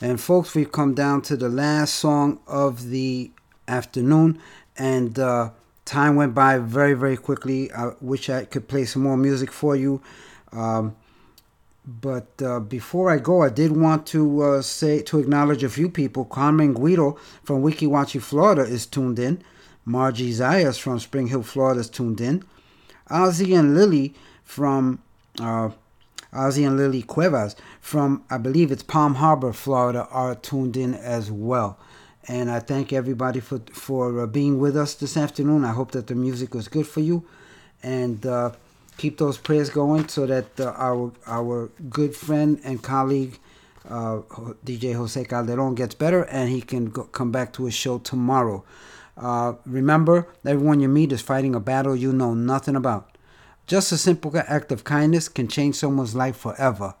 And 0.00 0.18
folks, 0.18 0.54
we've 0.54 0.72
come 0.72 0.94
down 0.94 1.20
to 1.22 1.36
the 1.36 1.50
last 1.50 1.94
song 1.94 2.40
of 2.46 2.88
the 2.88 3.32
afternoon. 3.68 4.40
And 4.78 5.18
uh, 5.18 5.50
time 5.84 6.16
went 6.16 6.34
by 6.34 6.56
very, 6.56 6.94
very 6.94 7.18
quickly. 7.18 7.70
I 7.70 7.92
wish 8.00 8.30
I 8.30 8.46
could 8.46 8.66
play 8.66 8.86
some 8.86 9.02
more 9.02 9.18
music 9.18 9.52
for 9.52 9.76
you. 9.76 10.00
Um, 10.52 10.96
but 12.14 12.46
uh, 12.46 12.60
before 12.60 13.10
I 13.10 13.18
go, 13.18 13.42
I 13.42 13.48
did 13.48 13.72
want 13.72 14.06
to 14.08 14.40
uh, 14.40 14.62
say 14.62 15.02
to 15.02 15.18
acknowledge 15.18 15.64
a 15.64 15.68
few 15.68 15.88
people. 15.90 16.24
Carmen 16.24 16.72
Guido 16.72 17.18
from 17.42 17.60
Weeki 17.60 17.88
Wachee, 17.88 18.22
Florida, 18.22 18.62
is 18.62 18.86
tuned 18.86 19.18
in. 19.18 19.42
Margie 19.84 20.30
Zayas 20.30 20.78
from 20.78 21.00
Spring 21.00 21.26
Hill, 21.26 21.42
Florida, 21.42 21.80
is 21.80 21.90
tuned 21.90 22.20
in. 22.20 22.44
Ozzy 23.10 23.58
and 23.58 23.74
Lily 23.74 24.14
from 24.44 25.02
uh, 25.40 25.70
Ozzy 26.32 26.64
and 26.64 26.76
Lily 26.76 27.02
Cuevas 27.02 27.56
from 27.80 28.22
I 28.30 28.38
believe 28.38 28.70
it's 28.70 28.84
Palm 28.84 29.16
Harbor, 29.16 29.52
Florida, 29.52 30.06
are 30.12 30.36
tuned 30.36 30.76
in 30.76 30.94
as 30.94 31.32
well. 31.32 31.80
And 32.28 32.48
I 32.48 32.60
thank 32.60 32.92
everybody 32.92 33.40
for 33.40 33.60
for 33.72 34.20
uh, 34.20 34.26
being 34.28 34.60
with 34.60 34.76
us 34.76 34.94
this 34.94 35.16
afternoon. 35.16 35.64
I 35.64 35.72
hope 35.72 35.90
that 35.90 36.06
the 36.06 36.14
music 36.14 36.54
was 36.54 36.68
good 36.68 36.86
for 36.86 37.00
you, 37.00 37.26
and 37.82 38.24
uh, 38.24 38.52
keep 38.96 39.18
those 39.18 39.38
prayers 39.38 39.70
going 39.70 40.08
so 40.08 40.26
that 40.26 40.58
uh, 40.60 40.72
our 40.76 41.12
our 41.26 41.70
good 41.88 42.14
friend 42.14 42.60
and 42.64 42.82
colleague 42.82 43.38
uh, 43.88 44.20
DJ 44.64 44.94
Jose 44.94 45.22
Calderon 45.24 45.74
gets 45.74 45.94
better 45.94 46.22
and 46.24 46.48
he 46.48 46.60
can 46.60 46.86
go, 46.86 47.04
come 47.04 47.30
back 47.30 47.52
to 47.54 47.66
his 47.66 47.74
show 47.74 47.98
tomorrow. 47.98 48.64
Uh, 49.16 49.54
remember, 49.66 50.28
everyone 50.44 50.80
you 50.80 50.88
meet 50.88 51.12
is 51.12 51.20
fighting 51.20 51.54
a 51.54 51.60
battle 51.60 51.94
you 51.94 52.12
know 52.12 52.34
nothing 52.34 52.76
about. 52.76 53.16
Just 53.66 53.92
a 53.92 53.98
simple 53.98 54.32
act 54.36 54.72
of 54.72 54.84
kindness 54.84 55.28
can 55.28 55.48
change 55.48 55.76
someone's 55.76 56.14
life 56.14 56.36
forever. 56.36 56.94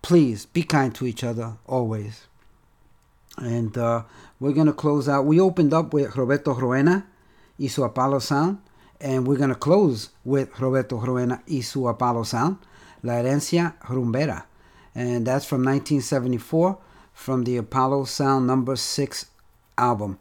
Please 0.00 0.46
be 0.46 0.62
kind 0.62 0.94
to 0.94 1.06
each 1.06 1.24
other 1.24 1.56
always. 1.66 2.26
And 3.36 3.76
uh, 3.76 4.02
we're 4.40 4.52
going 4.52 4.66
to 4.66 4.72
close 4.72 5.08
out. 5.08 5.26
We 5.26 5.40
opened 5.40 5.74
up 5.74 5.92
with 5.92 6.16
Roberto 6.16 6.54
Roena 6.54 7.06
su 7.66 7.82
Apollo 7.82 8.20
Sound. 8.20 8.58
And 9.00 9.26
we're 9.26 9.36
going 9.36 9.50
to 9.50 9.54
close 9.54 10.10
with 10.24 10.58
Roberto 10.58 10.98
Roena 10.98 11.42
y 11.48 11.60
su 11.60 11.86
Apollo 11.86 12.24
Sound, 12.24 12.58
La 13.02 13.14
Herencia 13.14 13.74
Rumbera. 13.82 14.44
And 14.94 15.26
that's 15.26 15.44
from 15.44 15.64
1974 15.64 16.78
from 17.12 17.44
the 17.44 17.56
Apollo 17.56 18.04
Sound 18.04 18.46
number 18.46 18.76
6 18.76 19.26
album. 19.76 20.18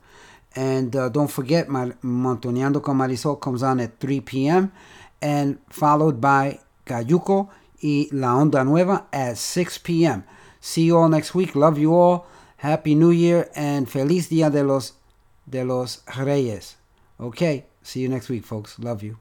And 0.55 0.95
uh, 0.95 1.09
don't 1.09 1.29
forget, 1.29 1.69
my 1.69 1.91
Montuneando 2.03 2.81
con 2.81 2.97
Marisol 2.97 3.39
comes 3.39 3.61
on 3.61 3.79
at 3.79 3.99
3 3.99 4.21
p.m. 4.21 4.71
and 5.21 5.59
followed 5.69 6.19
by 6.19 6.59
Cayuco 6.85 7.49
y 7.83 8.07
La 8.11 8.35
Onda 8.39 8.65
Nueva 8.65 9.05
at 9.13 9.37
6 9.37 9.77
p.m. 9.79 10.23
See 10.59 10.85
you 10.85 10.97
all 10.97 11.09
next 11.09 11.35
week. 11.35 11.55
Love 11.55 11.77
you 11.77 11.93
all. 11.93 12.25
Happy 12.57 12.95
New 12.95 13.11
Year 13.11 13.49
and 13.55 13.87
Feliz 13.87 14.29
Dia 14.29 14.49
de 14.49 14.63
los, 14.63 14.93
de 15.47 15.63
los 15.63 16.01
Reyes. 16.17 16.75
Okay, 17.19 17.66
see 17.87 18.01
you 18.01 18.09
next 18.09 18.29
week, 18.29 18.43
folks. 18.45 18.77
Love 18.79 19.01
you. 19.01 19.17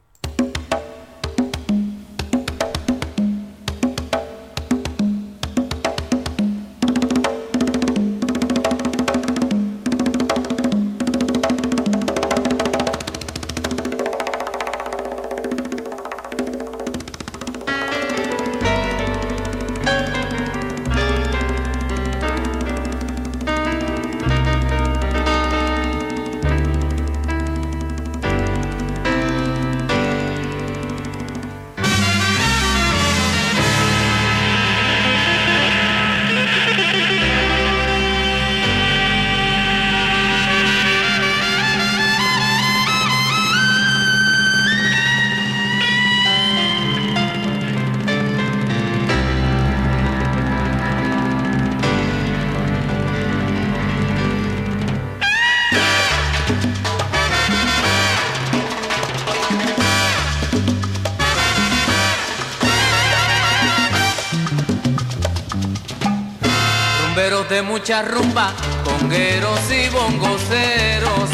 Mucha 67.86 68.02
rumba, 68.02 68.52
congueros 68.82 69.60
y 69.70 69.88
bongoceros. 69.90 71.30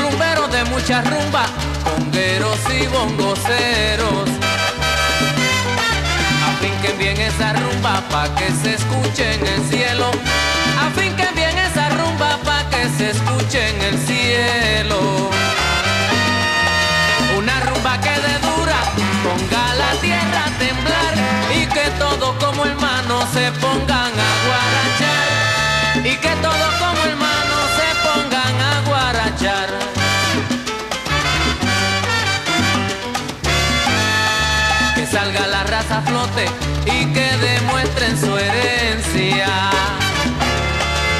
Rumberos 0.00 0.52
de 0.52 0.64
mucha 0.66 1.02
rumba, 1.02 1.46
congueros 1.82 2.58
y 2.80 2.86
bongoceros. 2.86 4.28
Afinquen 6.48 6.96
bien 6.96 7.20
esa 7.20 7.54
rumba 7.54 8.04
pa' 8.08 8.32
que 8.36 8.52
se 8.52 8.74
escuche 8.74 9.34
en 9.34 9.46
el 9.48 9.68
cielo. 9.68 10.12
Afinquen 10.78 11.34
bien 11.34 11.58
esa 11.58 11.88
rumba 11.88 12.38
pa' 12.44 12.70
que 12.70 12.88
se 12.96 13.10
escuche 13.10 13.70
en 13.70 13.82
el 13.82 13.98
cielo. 13.98 15.00
Una 17.36 17.58
rumba 17.62 18.00
que 18.00 18.10
de 18.10 18.34
dura 18.46 18.78
ponga 19.24 19.74
la 19.74 19.90
tierra 20.00 20.44
a 20.46 20.58
temblar 20.60 20.99
que 21.82 21.90
todos 21.92 22.36
como 22.44 22.66
hermanos 22.66 23.24
se 23.32 23.50
pongan 23.52 24.12
a 24.28 24.32
guarachar 24.46 26.04
y 26.04 26.14
que 26.16 26.32
todos 26.46 26.72
como 26.78 27.00
hermanos 27.10 27.64
se 27.78 27.88
pongan 28.06 28.54
a 28.70 28.80
guarachar. 28.88 29.68
Que 34.94 35.06
salga 35.06 35.46
la 35.46 35.62
raza 35.64 36.02
flote 36.02 36.44
y 36.84 37.06
que 37.14 37.28
demuestren 37.48 38.20
su 38.20 38.36
herencia. 38.36 39.48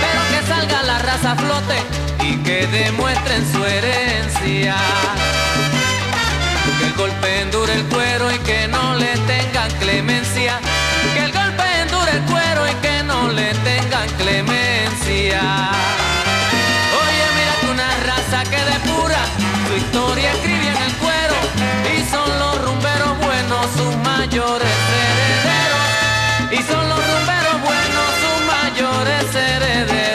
Pero 0.03 0.21
que 0.33 0.47
salga 0.47 0.83
la 0.83 0.99
raza 0.99 1.37
flote 1.37 1.79
y 2.23 2.37
que 2.45 2.67
demuestren 2.67 3.51
su 3.51 3.65
herencia. 3.65 4.77
Que 6.91 6.97
el 6.97 7.09
golpe 7.09 7.41
endure 7.43 7.73
el 7.73 7.85
cuero 7.85 8.33
y 8.33 8.39
que 8.39 8.67
no 8.67 8.97
le 8.97 9.17
tengan 9.19 9.71
clemencia. 9.79 10.59
Que 11.15 11.25
el 11.25 11.33
golpe 11.33 11.63
endure 11.83 12.11
el 12.11 12.23
cuero 12.23 12.69
y 12.69 12.75
que 12.83 13.03
no 13.05 13.29
le 13.29 13.55
tengan 13.55 14.09
clemencia. 14.19 15.41
Oye, 17.01 17.25
mira 17.37 17.55
que 17.61 17.67
una 17.71 17.91
raza 18.09 18.43
que 18.51 18.59
depura 18.73 19.21
su 19.69 19.77
historia 19.77 20.33
escribe 20.33 20.69
en 20.69 20.83
el 20.83 20.93
cuero 20.97 21.37
y 21.95 22.11
son 22.11 22.29
los 22.41 22.61
rumberos 22.65 23.19
buenos 23.21 23.67
sus 23.77 23.97
mayores 23.99 24.77
herederos. 24.99 25.87
Y 26.51 26.57
son 26.71 26.89
los 26.89 26.99
rumberos 26.99 27.57
buenos 27.63 28.09
sus 28.23 28.39
mayores 28.57 29.35
herederos. 29.37 30.10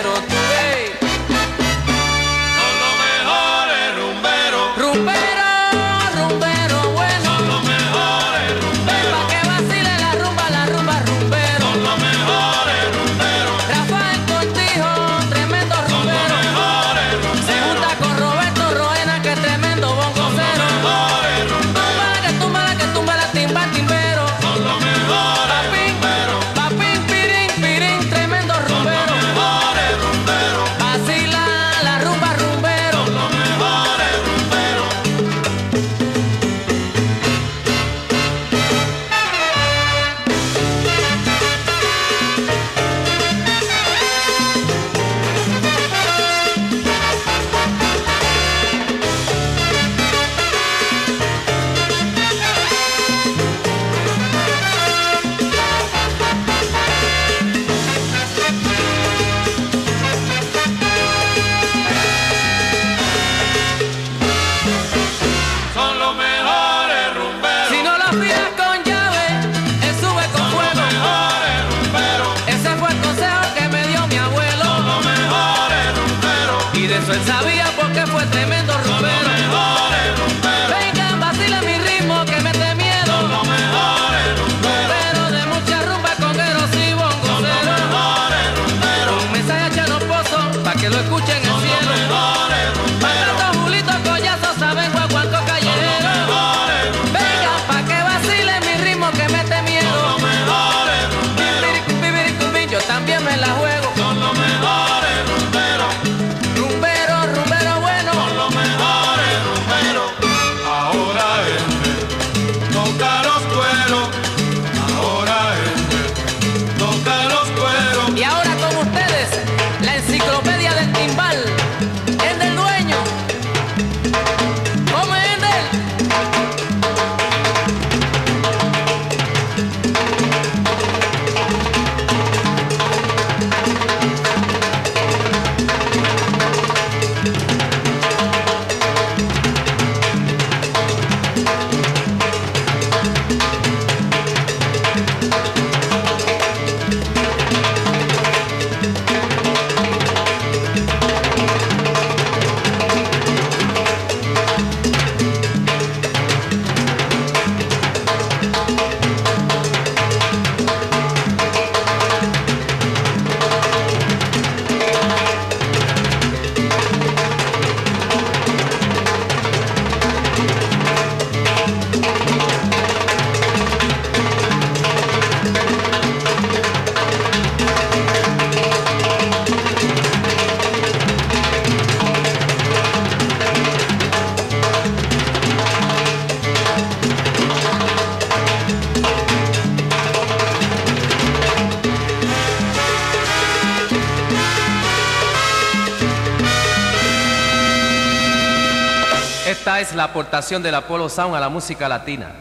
Es 199.96 199.98
la 199.98 200.06
aportación 200.06 200.62
del 200.62 200.76
Apollo 200.76 201.08
Sound 201.10 201.36
a 201.36 201.40
la 201.40 201.50
música 201.50 201.88
latina. 201.88 202.34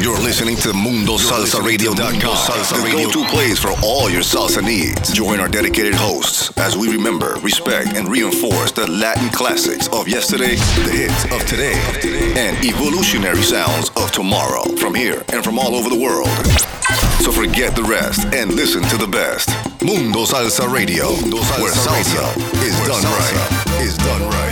You're 0.00 0.18
listening 0.18 0.56
to 0.56 0.74
Mundo 0.74 1.16
Salsa 1.16 1.64
Radio.com, 1.64 2.36
Salsa 2.36 2.82
the 2.82 2.90
go-to 2.90 3.24
place 3.28 3.58
for 3.58 3.70
all 3.82 4.10
your 4.10 4.22
salsa 4.22 4.62
needs. 4.62 5.12
Join 5.12 5.40
our 5.40 5.48
dedicated 5.48 5.94
hosts 5.94 6.50
as 6.58 6.76
we 6.76 6.88
remember, 6.92 7.36
respect, 7.42 7.96
and 7.96 8.08
reinforce 8.08 8.72
the 8.72 8.90
Latin 8.90 9.30
classics 9.30 9.88
of 9.88 10.08
yesterday, 10.08 10.56
the 10.84 10.92
hits 10.92 11.24
of 11.32 11.46
today, 11.46 11.74
and 12.36 12.56
evolutionary 12.64 13.42
sounds 13.42 13.90
of 13.96 14.10
tomorrow 14.10 14.64
from 14.76 14.94
here 14.94 15.22
and 15.32 15.42
from 15.44 15.58
all 15.58 15.74
over 15.74 15.88
the 15.88 15.98
world. 15.98 16.73
So 17.24 17.32
forget 17.32 17.74
the 17.74 17.82
rest 17.82 18.26
and 18.34 18.54
listen 18.54 18.82
to 18.82 18.98
the 18.98 19.06
best. 19.06 19.48
Mundo 19.82 20.26
Salsa 20.26 20.70
Radio, 20.70 21.06
where 21.56 21.72
salsa 21.72 22.36
is 22.62 22.76
done 22.86 23.02
right. 23.02 23.80
Is 23.80 23.96
done 23.96 24.28
right. 24.28 24.43